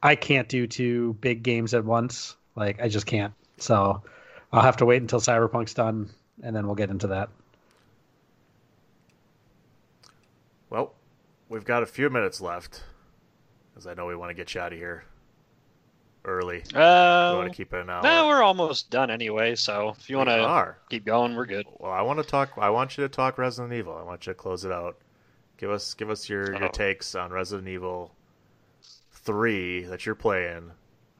[0.02, 2.34] I can't do two big games at once.
[2.56, 3.32] Like I just can't.
[3.58, 4.02] So
[4.52, 6.10] I'll have to wait until Cyberpunk's done
[6.42, 7.28] and then we'll get into that.
[10.68, 10.94] Well,
[11.48, 12.82] we've got a few minutes left,
[13.70, 15.04] because I know we want to get you out of here
[16.28, 16.62] early.
[16.72, 18.02] we Uh, want to keep it an hour.
[18.02, 19.54] no, we're almost done anyway.
[19.56, 21.66] So if you want to keep going, we're good.
[21.78, 22.52] Well, I want to talk.
[22.58, 23.96] I want you to talk Resident Evil.
[23.96, 24.96] I want you to close it out.
[25.56, 26.70] Give us, give us your, your Oh.
[26.70, 28.14] takes on Resident Evil
[29.12, 30.70] three that you're playing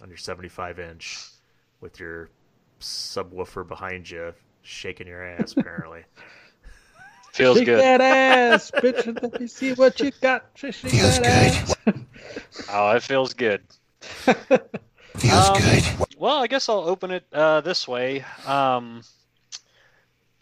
[0.00, 1.26] on your 75 inch
[1.80, 2.28] with your
[2.80, 4.32] subwoofer behind you,
[4.62, 5.54] shaking your ass.
[5.56, 6.04] Apparently,
[7.32, 7.80] Feels Shake good.
[7.80, 9.22] that ass, bitch.
[9.22, 10.46] Let me see what you got.
[10.54, 11.94] Shake Feels that good.
[11.94, 11.98] ass.
[12.70, 13.62] Oh, it feels good.
[15.18, 15.84] Feels Um, good.
[16.18, 18.24] Well, I guess I'll open it uh, this way.
[18.46, 19.02] Um,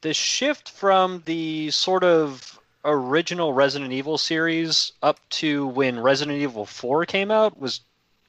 [0.00, 6.64] the shift from the sort of original Resident Evil series up to when Resident Evil
[6.66, 7.80] 4 came out was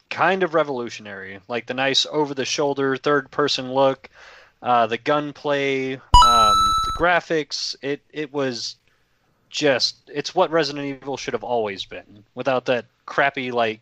[0.10, 1.40] kind of revolutionary.
[1.48, 4.10] Like the nice over the shoulder third person look,
[4.62, 7.76] uh, the gunplay, um, the graphics.
[7.82, 8.78] It, it was
[9.50, 13.82] just, it's what Resident Evil should have always been without that crappy, like,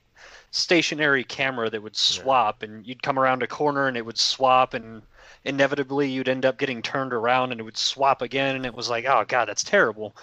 [0.56, 4.74] stationary camera that would swap and you'd come around a corner and it would swap
[4.74, 5.02] and
[5.44, 8.90] inevitably you'd end up getting turned around and it would swap again and it was
[8.90, 10.16] like oh god that's terrible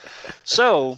[0.43, 0.97] so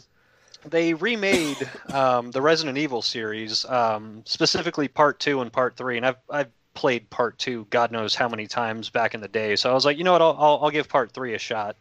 [0.67, 6.07] they remade um, the resident evil series um, specifically part two and part three and
[6.07, 9.69] i've, I've played part two god knows how many times back in the day so
[9.69, 11.77] i was like you know what i'll, I'll, I'll give part three a shot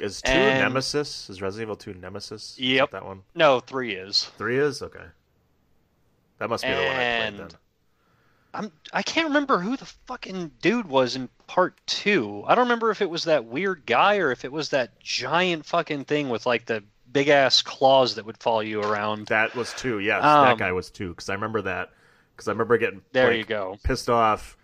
[0.00, 1.28] is two And- Nemesis?
[1.28, 2.52] Is Resident Evil two Nemesis?
[2.52, 2.92] Is Yep.
[2.92, 3.22] that one.
[3.34, 5.04] no three is Three is okay.
[6.38, 7.48] That must be the one I played And- then.
[8.54, 12.42] I'm I can't remember who the fucking dude was in part two.
[12.46, 15.66] I don't remember if it was that weird guy or if it was that giant
[15.66, 16.82] fucking thing with like the
[17.12, 19.26] big ass claws that would follow you around.
[19.26, 19.98] That was two.
[19.98, 21.10] Yes, Um, that guy was two.
[21.10, 21.90] Because I remember that.
[22.34, 23.76] Because I remember getting There like, you go.
[23.84, 24.56] pissed off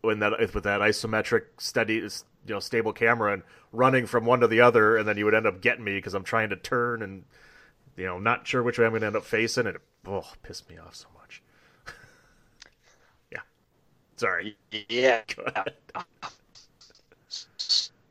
[0.00, 2.10] when that with that isometric steady, you
[2.46, 3.42] know, stable camera and
[3.72, 6.14] running from one to the other, and then you would end up getting me because
[6.14, 7.24] I'm trying to turn and
[7.96, 10.32] you know not sure which way I'm going to end up facing, and it oh
[10.42, 11.42] pissed me off so much.
[13.32, 13.40] yeah,
[14.16, 14.56] sorry.
[14.88, 15.22] Yeah.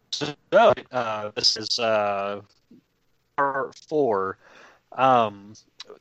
[0.10, 2.42] So uh, this is uh,
[3.36, 4.40] part four.
[4.94, 5.54] Um,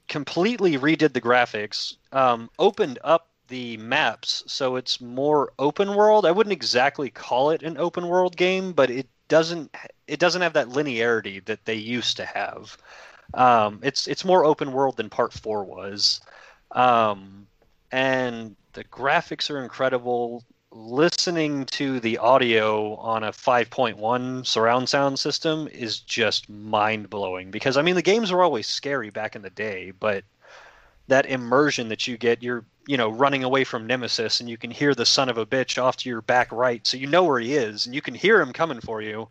[0.09, 1.97] completely redid the graphics.
[2.12, 6.24] Um, opened up the maps so it's more open world.
[6.26, 9.74] I wouldn't exactly call it an open world game, but it doesn't
[10.07, 12.76] it doesn't have that linearity that they used to have.
[13.35, 16.20] Um, it's it's more open world than part four was,
[16.72, 17.47] um,
[17.91, 20.45] and the graphics are incredible.
[20.72, 27.77] Listening to the audio on a 5.1 surround sound system is just mind blowing because
[27.77, 30.24] I mean the games were always scary back in the day, but
[31.09, 34.70] that immersion that you get, you're you know running away from Nemesis and you can
[34.70, 37.41] hear the son of a bitch off to your back right, so you know where
[37.41, 39.29] he is and you can hear him coming for you.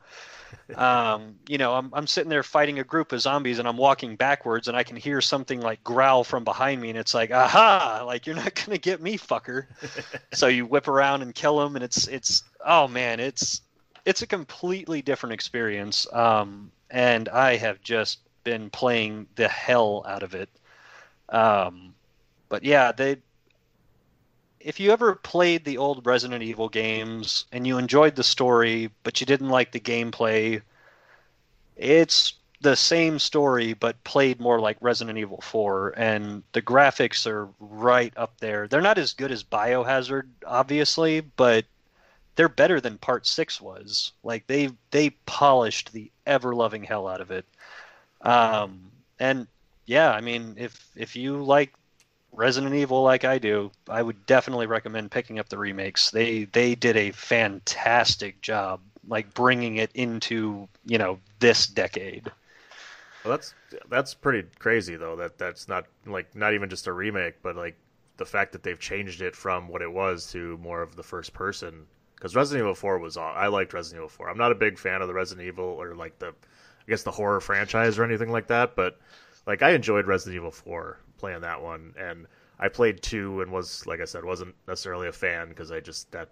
[0.75, 4.15] Um, you know, I'm I'm sitting there fighting a group of zombies and I'm walking
[4.15, 8.03] backwards and I can hear something like growl from behind me and it's like, aha,
[8.05, 9.67] like you're not gonna get me, fucker.
[10.33, 13.61] so you whip around and kill him and it's it's oh man, it's
[14.05, 16.07] it's a completely different experience.
[16.13, 20.49] Um, and I have just been playing the hell out of it.
[21.29, 21.95] Um,
[22.47, 23.17] but yeah, they
[24.65, 29.21] if you ever played the old Resident Evil games and you enjoyed the story, but
[29.21, 30.59] you didn't like the gameplay,
[31.77, 37.47] it's the same story but played more like Resident Evil 4 and the graphics are
[37.59, 38.67] right up there.
[38.67, 41.65] They're not as good as Biohazard obviously, but
[42.35, 44.13] they're better than Part 6 was.
[44.23, 47.45] Like they they polished the ever loving hell out of it.
[48.21, 48.89] Um
[49.19, 49.45] and
[49.85, 51.71] yeah, I mean if if you like
[52.35, 56.11] Resident Evil like I do, I would definitely recommend picking up the remakes.
[56.11, 62.31] They they did a fantastic job like bringing it into, you know, this decade.
[63.23, 63.53] Well, that's
[63.89, 65.15] that's pretty crazy though.
[65.15, 67.77] That that's not like not even just a remake, but like
[68.17, 71.33] the fact that they've changed it from what it was to more of the first
[71.33, 71.87] person.
[72.15, 74.29] Because Resident Evil Four was all I liked Resident Evil Four.
[74.29, 77.11] I'm not a big fan of the Resident Evil or like the I guess the
[77.11, 78.99] horror franchise or anything like that, but
[79.47, 82.27] like I enjoyed Resident Evil Four playing that one, and
[82.59, 86.11] I played two and was like I said wasn't necessarily a fan because I just
[86.11, 86.29] that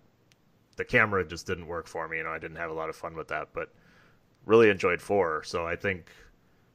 [0.77, 2.17] the camera just didn't work for me.
[2.17, 3.69] You know, I didn't have a lot of fun with that, but
[4.45, 5.43] really enjoyed four.
[5.43, 6.09] So I think,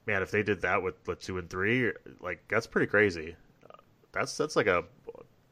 [0.07, 3.37] man, if they did that with, two and three, like that's pretty crazy.
[4.13, 4.85] That's that's like a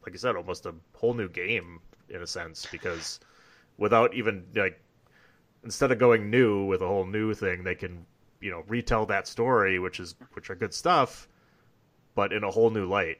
[0.03, 3.19] like you said, almost a whole new game in a sense because
[3.77, 4.81] without even like
[5.63, 8.05] instead of going new with a whole new thing, they can
[8.39, 11.27] you know retell that story, which is which are good stuff,
[12.17, 13.19] but in a whole new light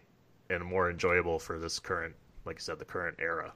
[0.50, 3.54] and more enjoyable for this current, like you said, the current era.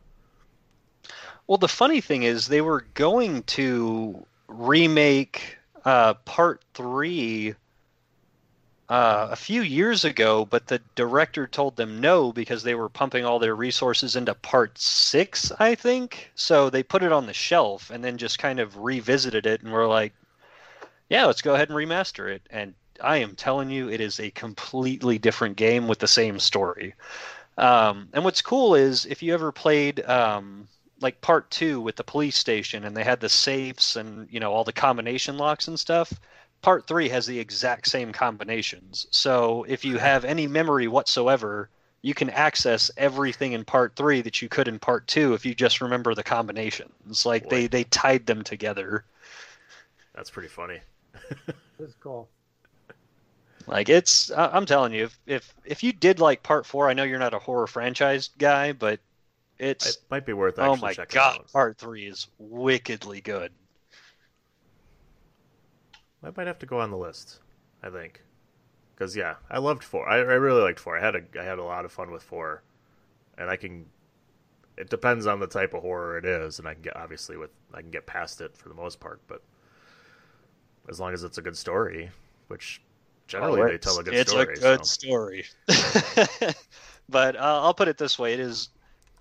[1.47, 7.55] Well, the funny thing is, they were going to remake uh, part three
[8.87, 13.25] uh, a few years ago, but the director told them no because they were pumping
[13.25, 16.29] all their resources into part six, I think.
[16.35, 19.71] So they put it on the shelf and then just kind of revisited it and
[19.71, 20.13] were like,
[21.09, 22.43] yeah, let's go ahead and remaster it.
[22.51, 26.95] And I am telling you, it is a completely different game with the same story.
[27.57, 30.67] Um, and what's cool is if you ever played um,
[31.01, 34.51] like part two with the police station and they had the safes and you know
[34.53, 36.13] all the combination locks and stuff
[36.61, 39.07] part three has the exact same combinations.
[39.11, 41.69] So if you have any memory whatsoever
[42.03, 45.53] you can access everything in part three that you could in part two if you
[45.53, 47.25] just remember the combinations.
[47.25, 47.49] Like Boy.
[47.49, 49.05] they they tied them together.
[50.15, 50.79] That's pretty funny.
[51.79, 52.29] That's cool
[53.67, 57.03] like it's i'm telling you if, if if you did like part four i know
[57.03, 58.99] you're not a horror franchise guy but
[59.61, 60.57] it's it might be worth.
[60.57, 61.51] oh my god, out.
[61.53, 63.51] part three is wickedly good.
[66.23, 67.39] I might have to go on the list.
[67.83, 68.21] I think,
[68.95, 70.09] because yeah, I loved four.
[70.09, 70.97] I, I really liked four.
[70.97, 72.63] I had a I had a lot of fun with four,
[73.37, 73.85] and I can.
[74.77, 77.51] It depends on the type of horror it is, and I can get obviously with
[77.71, 79.43] I can get past it for the most part, but
[80.89, 82.09] as long as it's a good story,
[82.47, 82.81] which
[83.27, 84.47] generally oh, they tell a good it's story.
[84.51, 84.93] It's a good so.
[84.93, 85.45] story.
[87.09, 88.69] but uh, I'll put it this way: it is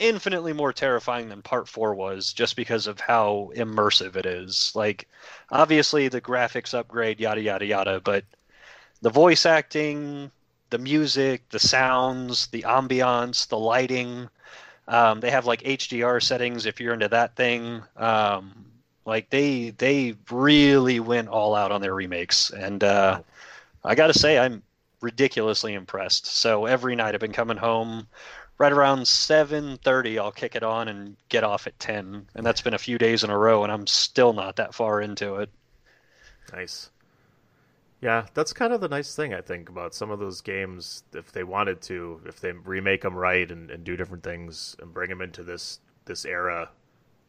[0.00, 4.72] infinitely more terrifying than part four was just because of how immersive it is.
[4.74, 5.06] Like,
[5.50, 8.24] obviously, the graphics upgrade, yada, yada, yada, but
[9.02, 10.30] the voice acting,
[10.70, 14.28] the music, the sounds, the ambiance, the lighting.
[14.88, 17.82] Um, they have like HDR settings if you're into that thing.
[17.96, 18.64] Um,
[19.04, 23.20] like they they really went all out on their remakes, and uh,
[23.84, 24.62] I got to say I'm
[25.00, 26.26] ridiculously impressed.
[26.26, 28.06] So every night I've been coming home
[28.58, 32.74] right around 7:30 I'll kick it on and get off at 10 and that's been
[32.74, 35.50] a few days in a row and I'm still not that far into it.
[36.52, 36.90] Nice.
[38.00, 41.32] Yeah, that's kind of the nice thing I think about some of those games if
[41.32, 45.10] they wanted to, if they remake them right and, and do different things and bring
[45.10, 46.70] them into this this era,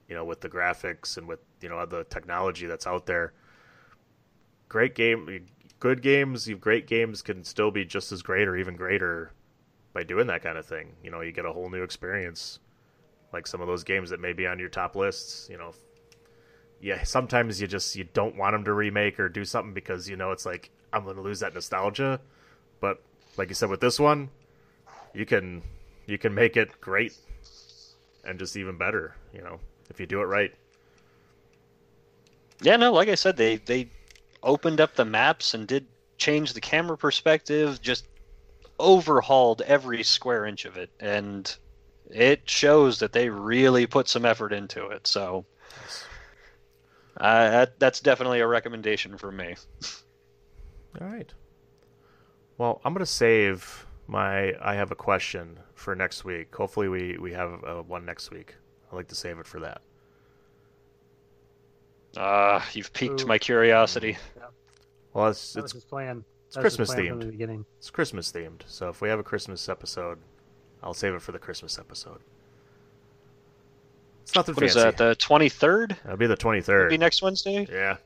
[0.08, 3.34] you know, with the graphics and with, you know, the technology that's out there.
[4.70, 5.48] Great game
[5.82, 9.34] good games, great games can still be just as great or even greater
[9.94, 10.94] by doing that kind of thing.
[11.04, 12.60] You know, you get a whole new experience.
[13.34, 15.74] Like some of those games that may be on your top lists, you know.
[16.80, 20.16] Yeah, sometimes you just you don't want them to remake or do something because you
[20.16, 22.22] know it's like I'm going to lose that nostalgia.
[22.80, 23.02] But
[23.38, 24.30] like you said with this one,
[25.14, 25.64] you can
[26.06, 27.18] you can make it great
[28.24, 29.60] and just even better, you know,
[29.90, 30.54] if you do it right.
[32.62, 33.90] Yeah, no, like I said, they they
[34.44, 35.88] opened up the maps and did
[36.18, 38.08] change the camera perspective, just
[38.80, 41.56] overhauled every square inch of it, and
[42.10, 45.08] it shows that they really put some effort into it.
[45.08, 45.46] So
[47.18, 49.56] uh, that, that's definitely a recommendation for me.
[51.00, 51.32] All right.
[52.58, 54.54] Well, I'm gonna save my.
[54.62, 56.54] I have a question for next week.
[56.56, 58.56] Hopefully, we we have uh, one next week.
[58.92, 59.82] I'd like to save it for that.
[62.18, 63.28] Ah, uh, you've piqued Ooh.
[63.28, 64.18] my curiosity.
[64.38, 64.44] Yeah.
[65.14, 66.24] Well, it's, it's his plan.
[66.48, 67.70] It's Christmas themed.
[67.78, 68.62] It's Christmas themed.
[68.68, 70.18] So if we have a Christmas episode,
[70.84, 72.20] I'll save it for the Christmas episode.
[74.24, 74.86] It's nothing What is fancy.
[74.86, 74.98] that?
[74.98, 75.96] The twenty third?
[76.04, 76.90] That'll be the twenty third.
[76.90, 77.68] Be next Wednesday.
[77.72, 77.98] Yeah.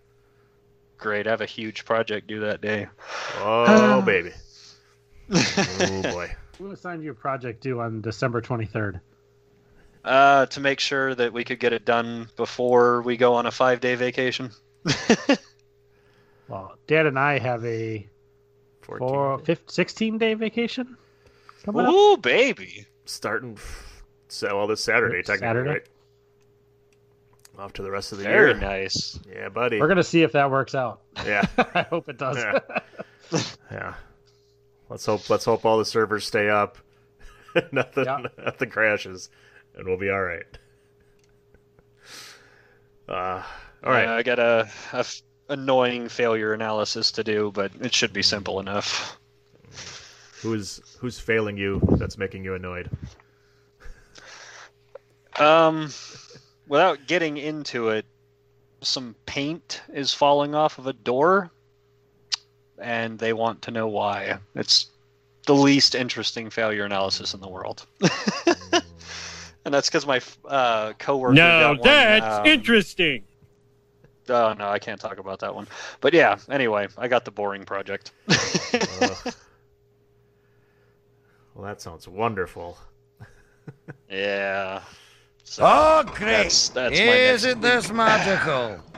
[0.98, 1.28] Great.
[1.28, 2.88] I have a huge project due that day.
[3.38, 4.32] Oh baby.
[5.32, 6.32] oh boy.
[6.60, 9.02] Who assigned you a project due on December 23rd?
[10.06, 13.52] Uh, to make sure that we could get it done before we go on a
[13.52, 14.52] five day vacation.
[16.48, 18.08] Well, Dad and I have a
[18.84, 20.96] 14 four, 15, 16 day vacation.
[21.64, 21.92] coming up.
[21.94, 22.86] Ooh, baby.
[23.06, 23.58] Starting
[24.28, 25.70] so well this Saturday, technically, Saturday?
[25.72, 25.82] right?
[27.58, 28.60] Off to the rest of the Very year.
[28.60, 29.20] nice.
[29.28, 29.80] Yeah, buddy.
[29.80, 31.02] We're gonna see if that works out.
[31.26, 31.46] Yeah.
[31.74, 32.38] I hope it does.
[32.38, 32.60] Yeah.
[33.72, 33.94] yeah.
[34.90, 36.78] Let's hope let's hope all the servers stay up.
[37.72, 38.20] nothing Yeah.
[38.38, 39.30] nothing crashes.
[39.76, 40.46] And we'll be alright.
[43.08, 43.44] Uh
[43.84, 44.06] all right.
[44.06, 48.24] Yeah, I got a, a f- annoying failure analysis to do, but it should be
[48.24, 49.20] simple enough.
[50.42, 52.90] Who's who's failing you that's making you annoyed?
[55.38, 55.90] Um,
[56.68, 58.06] without getting into it,
[58.82, 61.52] some paint is falling off of a door,
[62.80, 64.38] and they want to know why.
[64.56, 64.88] It's
[65.46, 67.86] the least interesting failure analysis in the world.
[69.66, 71.34] and that's because my uh, coworker.
[71.34, 73.24] Now got one, that's um, interesting.
[74.30, 75.68] Oh no, I can't talk about that one.
[76.02, 78.12] But yeah, anyway, I got the boring project.
[78.30, 79.34] Ugh.
[81.54, 82.78] well, that sounds wonderful.
[84.10, 84.82] yeah.
[85.44, 86.44] So Oh, great.
[86.44, 88.80] That's, that's Isn't this magical?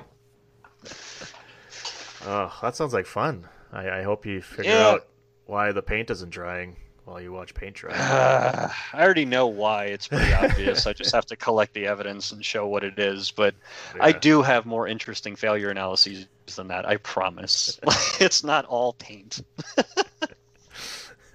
[2.29, 3.47] Oh, that sounds like fun.
[3.71, 4.87] I, I hope you figure Yeah.
[4.87, 5.07] out
[5.45, 6.75] why the paint isn't drying
[7.07, 7.93] while you watch paint dry.
[7.93, 9.85] Uh, I already know why.
[9.85, 10.85] It's pretty obvious.
[10.85, 13.31] I just have to collect the evidence and show what it is.
[13.31, 13.55] But
[13.99, 16.87] I do have more interesting failure analyses than that.
[16.87, 17.79] I promise.
[18.19, 19.41] it's not all paint.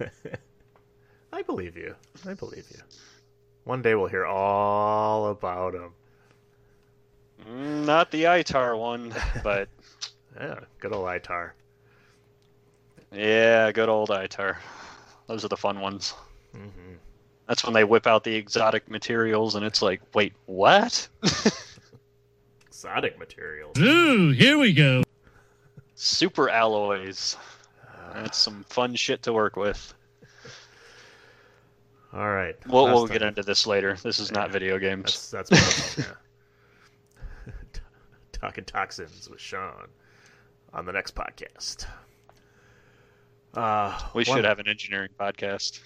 [1.33, 1.95] I believe you.
[2.27, 2.79] I believe you.
[3.63, 5.93] One day we'll hear all about them.
[7.49, 9.13] Mm, Not the ITAR one,
[9.43, 9.67] but
[10.39, 11.51] Yeah, good old ITAR.
[13.11, 14.57] yeah, good old ITAR.
[15.27, 16.13] Those are the fun ones.
[16.53, 16.67] hmm
[17.47, 21.07] That's when they whip out the exotic materials, and it's like, wait, what?
[22.67, 23.77] Exotic materials.
[23.79, 25.03] Ooh, here we go.
[25.95, 27.37] Super alloys.
[28.13, 29.93] That's some fun shit to work with.
[32.13, 32.55] All right.
[32.67, 33.13] We'll, we'll time.
[33.13, 33.97] get into this later.
[34.03, 35.31] This is not video games.
[35.31, 36.15] That's that's what I'm-
[37.47, 37.53] yeah.
[38.33, 39.87] Talking toxins with Sean
[40.73, 41.85] on the next podcast.
[43.53, 45.79] Uh, We one- should have an engineering podcast.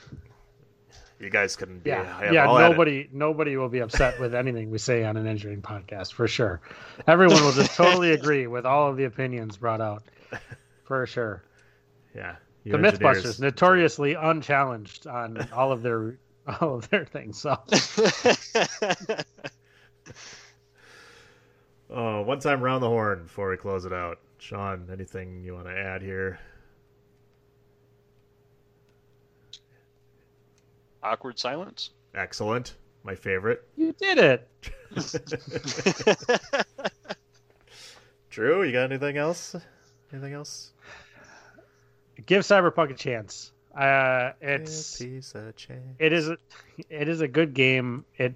[1.20, 1.80] You guys can.
[1.80, 2.45] Be, Yeah, have yeah.
[2.45, 2.70] all at.
[2.70, 6.61] Nobody, nobody will be upset with anything we say on an engineering podcast for sure.
[7.07, 10.03] Everyone will just totally agree with all of the opinions brought out,
[10.84, 11.43] for sure.
[12.15, 12.36] Yeah.
[12.65, 16.20] the MythBusters notoriously unchallenged on all of their
[16.61, 17.41] all of their things.
[17.41, 17.57] So
[21.89, 24.20] Oh, one time round the horn before we close it out.
[24.39, 26.39] Sean, anything you want to add here?
[31.04, 31.91] Awkward silence.
[32.16, 32.76] Excellent.
[33.04, 33.64] My favorite.
[33.78, 34.50] you did it.
[38.30, 39.56] Drew, you got anything else?
[40.12, 40.72] Anything else?
[42.26, 43.52] Give Cyberpunk a chance.
[43.78, 45.95] Uh, it's piece of chance.
[46.00, 46.38] it is a,
[46.89, 48.06] it is a good game.
[48.18, 48.34] It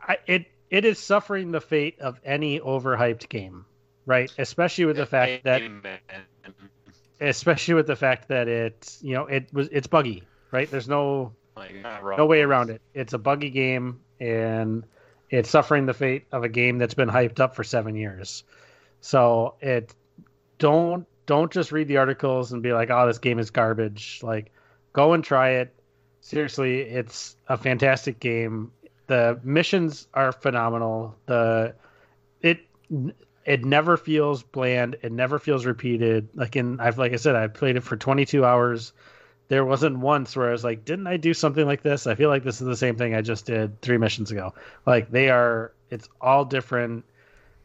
[0.00, 3.64] I, it it is suffering the fate of any overhyped game,
[4.06, 4.32] right?
[4.38, 5.98] Especially with the fact that Amen.
[7.20, 10.22] especially with the fact that it's you know it was it's buggy,
[10.54, 10.70] right?
[10.70, 12.16] There's no Like, you're not wrong.
[12.16, 12.80] no way around it.
[12.94, 14.84] It's a buggy game, and
[15.28, 18.44] it's suffering the fate of a game that's been hyped up for seven years.
[19.00, 19.92] So it
[20.58, 24.52] don't don't just read the articles and be like, "Oh, this game is garbage." Like,
[24.92, 25.74] go and try it.
[26.20, 28.70] Seriously, it's a fantastic game.
[29.08, 31.16] The missions are phenomenal.
[31.26, 31.74] The
[32.40, 32.60] it
[33.44, 34.96] it never feels bland.
[35.02, 36.28] It never feels repeated.
[36.34, 38.92] Like in I've like I said, I played it for 22 hours
[39.48, 42.06] there wasn't once where I was like, didn't I do something like this?
[42.06, 44.54] I feel like this is the same thing I just did three missions ago.
[44.86, 47.04] Like they are, it's all different.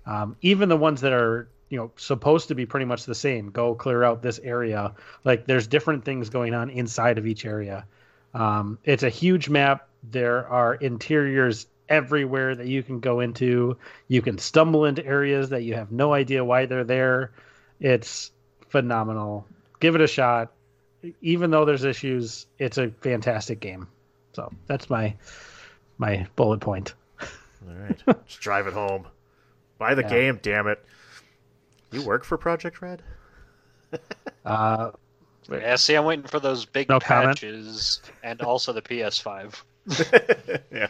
[0.05, 3.51] Um, even the ones that are, you know, supposed to be pretty much the same.
[3.51, 4.93] Go clear out this area.
[5.23, 7.85] Like there's different things going on inside of each area.
[8.33, 9.87] Um, it's a huge map.
[10.03, 13.77] There are interiors everywhere that you can go into.
[14.07, 17.31] You can stumble into areas that you have no idea why they're there.
[17.79, 18.31] It's
[18.67, 19.47] phenomenal.
[19.79, 20.51] Give it a shot
[21.21, 23.87] even though there's issues, it's a fantastic game.
[24.33, 25.15] So that's my
[25.97, 26.93] my bullet point.
[27.21, 27.97] All right.
[28.25, 29.07] Just drive it home.
[29.77, 30.09] Buy the Yeah.
[30.09, 30.83] game, damn it.
[31.91, 33.01] You work for Projekt Red?
[34.45, 34.91] Uh,
[35.51, 37.39] Yeah, see, I'm waiting for those big No comment.
[37.39, 39.55] patches and also the PS5.
[40.71, 40.87] yeah.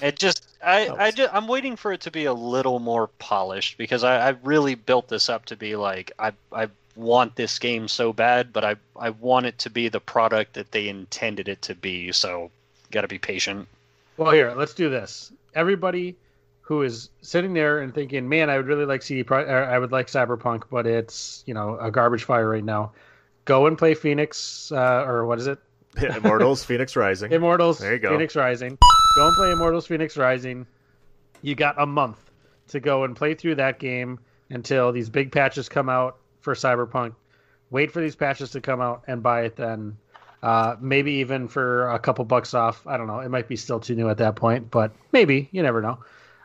[0.00, 3.76] It just I I just I'm waiting for it to be a little more polished
[3.78, 7.88] because I, I really built this up to be like I I want this game
[7.88, 11.62] so bad, but I I want it to be the product that they intended it
[11.62, 12.12] to be.
[12.12, 12.50] So
[12.90, 13.68] got to be patient.
[14.16, 15.32] Well, here, let's do this.
[15.54, 16.16] Everybody
[16.60, 19.78] who is sitting there and thinking, "Man, I would really like CD Pro- or I
[19.78, 22.92] would like Cyberpunk, but it's you know a garbage fire right now."
[23.44, 25.58] Go and play Fenyx, uh, or what is it?
[25.96, 27.32] Immortals, Fenyx Rising.
[27.32, 28.16] Immortals, There you go.
[28.16, 28.78] Fenyx Rising.
[29.16, 30.64] Go and play Immortals, Fenyx Rising.
[31.42, 32.30] You got a month
[32.68, 37.14] to go and play through that game until these big patches come out for Cyberpunk.
[37.70, 39.96] Wait for these patches to come out and buy it then.
[40.42, 42.86] Uh, maybe even for a couple bucks off.
[42.86, 43.20] I don't know.
[43.20, 45.98] It might be still too new at that point, but maybe you never know.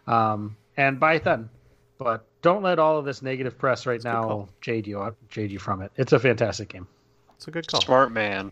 [0.06, 1.50] Um, and buy it then.
[1.98, 5.82] But don't let all of this negative press right now jade you jade you from
[5.82, 5.92] it.
[5.98, 6.88] It's a fantastic game.
[7.36, 7.82] It's a good call.
[7.82, 8.52] Smart man.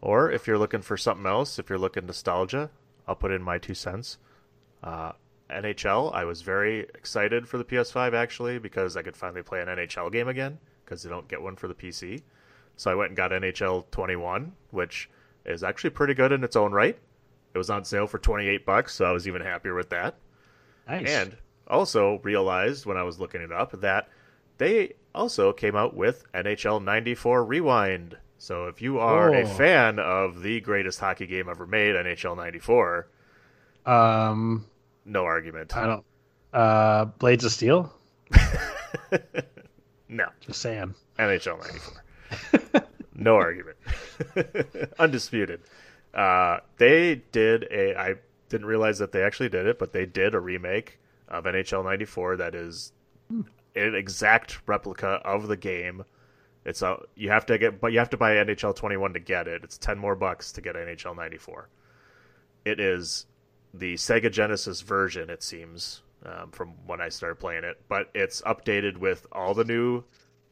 [0.00, 2.68] Or if you're looking for something else, if you're looking nostalgia,
[3.08, 4.18] I'll put in my two cents.
[4.82, 5.12] Uh,
[5.50, 9.68] NHL, I was very excited for the PS5 actually because I could finally play an
[9.68, 12.22] NHL game again because they don't get one for the PC.
[12.76, 15.08] So I went and got NHL 21, which
[15.44, 16.98] is actually pretty good in its own right.
[17.54, 20.16] It was on sale for 28 bucks, so I was even happier with that.
[20.88, 21.08] Nice.
[21.08, 21.36] And
[21.68, 24.08] also realized when I was looking it up that
[24.58, 28.16] they also came out with NHL 94 Rewind.
[28.38, 29.46] So if you are a Oh.
[29.46, 33.06] fan of the greatest hockey game ever made, NHL 94,
[33.86, 34.66] Um,
[35.04, 35.76] no argument.
[35.76, 36.04] I don't.
[36.52, 37.92] Uh, Blades of Steel.
[40.08, 40.94] No, Just saying.
[41.18, 41.58] NHL
[42.52, 42.82] 94.
[43.14, 43.76] no argument.
[44.98, 45.60] Undisputed.
[46.12, 47.98] Uh, they did a.
[47.98, 48.14] I
[48.48, 50.98] didn't realize that they actually did it, but they did a remake
[51.28, 52.92] of NHL 94 that is
[53.30, 53.44] an
[53.74, 56.04] exact replica of the game.
[56.64, 59.48] It's a you have to get, but you have to buy NHL 21 to get
[59.48, 59.64] it.
[59.64, 61.68] It's ten more bucks to get NHL 94.
[62.64, 63.26] It is
[63.76, 67.80] the Sega Genesis version, it seems, um, from when I started playing it.
[67.88, 70.04] But it's updated with all the new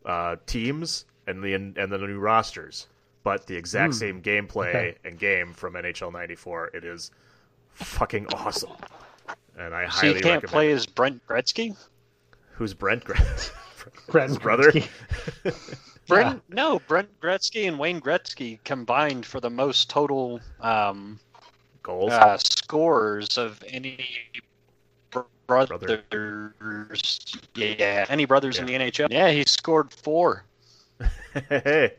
[0.04, 2.88] uh, teams and the and the new rosters,
[3.22, 3.98] but the exact Hmm.
[3.98, 4.98] same gameplay Okay.
[5.04, 6.70] and game from NHL '94.
[6.74, 7.10] It is
[7.74, 8.72] fucking awesome,
[9.56, 10.48] and I So highly you can't recommend.
[10.50, 10.74] play it.
[10.74, 11.76] as Brent Gretzky.
[12.54, 13.52] Who's Brent Grant?
[14.08, 14.72] Brent His brother.
[14.72, 15.88] Gretzky.
[16.08, 21.18] Brent, no, Brent Gretzky and Wayne Gretzky combined for the most total um,
[21.82, 22.12] Goals.
[22.12, 23.98] uh, scores of any
[25.10, 27.36] br- brothers.
[27.54, 29.08] Yeah, any brothers in the NHL.
[29.10, 30.44] Yeah, he scored four.
[31.48, 31.92] hey,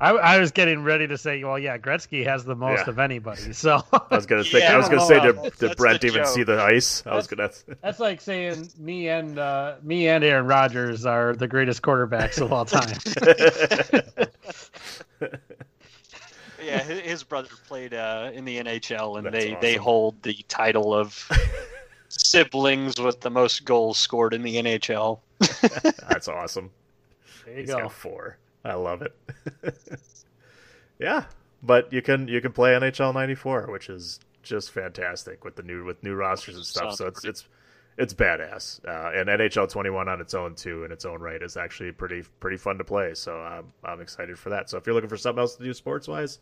[0.00, 2.90] I, I was getting ready to say, well, yeah, Gretzky has the most Yeah.
[2.90, 3.52] of anybody.
[3.54, 4.58] So I was gonna say.
[4.58, 6.34] Yeah, I was gonna say, no, did, did that's Brent even joke.
[6.34, 7.02] see the ice?
[7.06, 7.50] I was gonna.
[7.82, 12.52] that's like saying me and uh, me and Aaron Rodgers are the greatest quarterbacks of
[12.52, 12.96] all time.
[16.64, 20.94] Yeah, his brother played uh, in the NHL, and That's they, they hold the title
[20.94, 21.28] of
[22.08, 25.20] siblings with the most goals scored in the NHL.
[26.08, 26.70] That's awesome.
[27.44, 27.82] There you He's go.
[27.82, 28.38] got four.
[28.64, 29.14] I love it.
[30.98, 31.24] yeah,
[31.62, 35.84] but you can you can play NHL '94, which is just fantastic with the new
[35.84, 36.94] with new rosters and stuff.
[36.94, 37.44] Sounds So it's it's
[37.96, 38.80] it's badass.
[38.86, 42.22] Uh, and NHL 21 on its own too, in its own right, is actually pretty
[42.40, 43.14] pretty fun to play.
[43.14, 44.70] So I'm I'm excited for that.
[44.70, 46.38] So if you're looking for something else to do sports wise,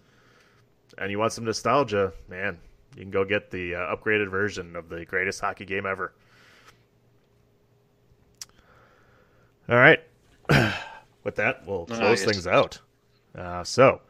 [0.98, 2.58] and you want some nostalgia, man,
[2.96, 6.12] you can go get the uh, upgraded version of the greatest hockey game ever.
[9.68, 10.00] All right.
[11.24, 12.80] With that, we'll close things out.
[13.34, 14.00] Uh, so,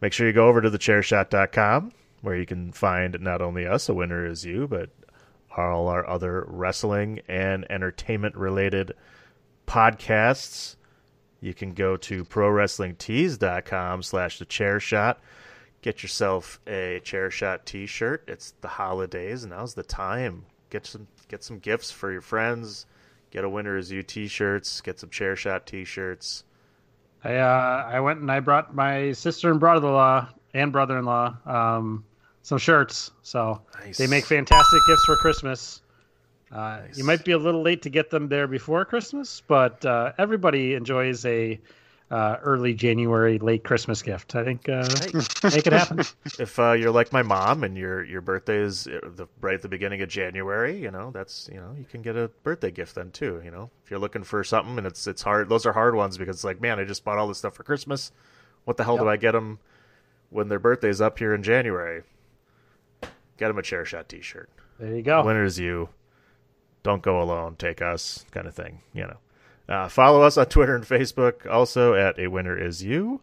[0.00, 1.92] make sure you go over to thechairshot.com
[2.22, 4.90] where you can find not only us, a winner is you, but
[5.56, 8.92] all our other wrestling and entertainment related
[9.66, 10.76] podcasts.
[11.40, 15.20] You can go to prowrestlingtees.com slash the chair shot.
[15.82, 18.24] Get yourself a chair shot t shirt.
[18.28, 20.44] It's the holidays, and now's the time.
[20.70, 22.86] Get some get some gifts for your friends.
[23.30, 24.80] Get a winner is you t shirts.
[24.80, 26.44] Get some chair shot t shirts.
[27.24, 32.04] I uh, I went and I brought my sister and brother-in-law and brother-in-law um,
[32.42, 33.10] some shirts.
[33.22, 33.98] So Nice.
[33.98, 35.82] they make fantastic gifts for Christmas.
[36.52, 36.98] Uh, Nice.
[36.98, 40.74] You might be a little late to get them there before Christmas, but uh, everybody
[40.74, 41.60] enjoys a
[42.12, 44.36] uh, early January, late Christmas gift.
[44.36, 44.86] I think uh,
[45.42, 46.00] make it happen.
[46.38, 49.62] if uh, you're like my mom and your your birthday is uh, the, right at
[49.62, 52.96] the beginning of January, you know that's you know you can get a birthday gift
[52.96, 53.40] then too.
[53.42, 56.18] You know if you're looking for something and it's it's hard, those are hard ones
[56.18, 58.12] because it's like man, I just bought all this stuff for Christmas.
[58.64, 59.58] What the hell do I get them
[60.28, 62.02] when their birthday's up here in January?
[63.38, 64.50] Get them a chair shot T-shirt.
[64.78, 65.24] There you go.
[65.24, 65.88] Winners you.
[66.82, 67.56] Don't go alone.
[67.56, 68.82] Take us, kind of thing.
[68.92, 69.16] You know.
[69.68, 73.20] Uh, follow us on Twitter and Facebook, also at a winner is you.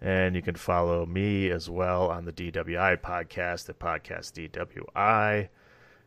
[0.00, 5.48] And you can follow me as well on the DWI podcast at podcast DWI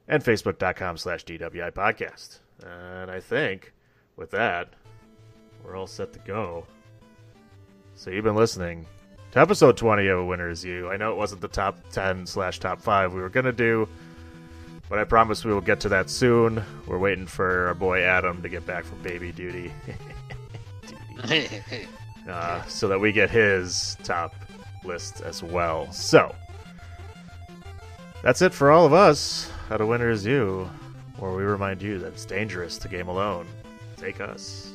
[0.07, 2.39] and facebook.com slash DWI podcast.
[2.63, 3.73] And I think
[4.15, 4.73] with that,
[5.63, 6.65] we're all set to go.
[7.95, 8.85] So you've been listening
[9.31, 10.89] to episode 20 of A Winner Is You.
[10.89, 13.87] I know it wasn't the top 10 slash top 5 we were going to do,
[14.89, 16.63] but I promise we will get to that soon.
[16.85, 19.71] We're waiting for our boy Adam to get back from baby duty.
[21.25, 21.47] duty.
[22.27, 24.35] Uh, so that we get his top
[24.83, 25.89] list as well.
[25.93, 26.35] So,
[28.21, 30.69] that's it for all of us at A Winner Is You,
[31.19, 33.47] where we remind you that it's dangerous to game alone.
[33.95, 34.73] Take us.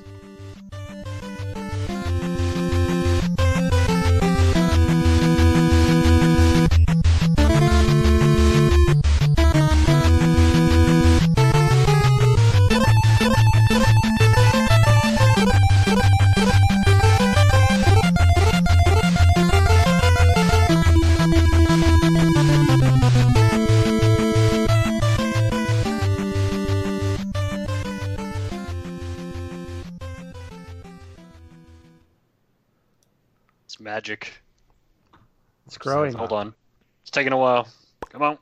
[35.82, 36.14] Growing.
[36.14, 36.54] Hold on.
[37.02, 37.68] It's taking a while.
[38.10, 38.38] Come on.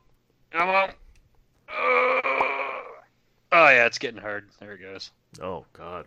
[0.51, 0.91] Come on.
[3.53, 4.49] Oh, yeah, it's getting hard.
[4.61, 5.11] There it goes.
[5.43, 6.07] Oh, God.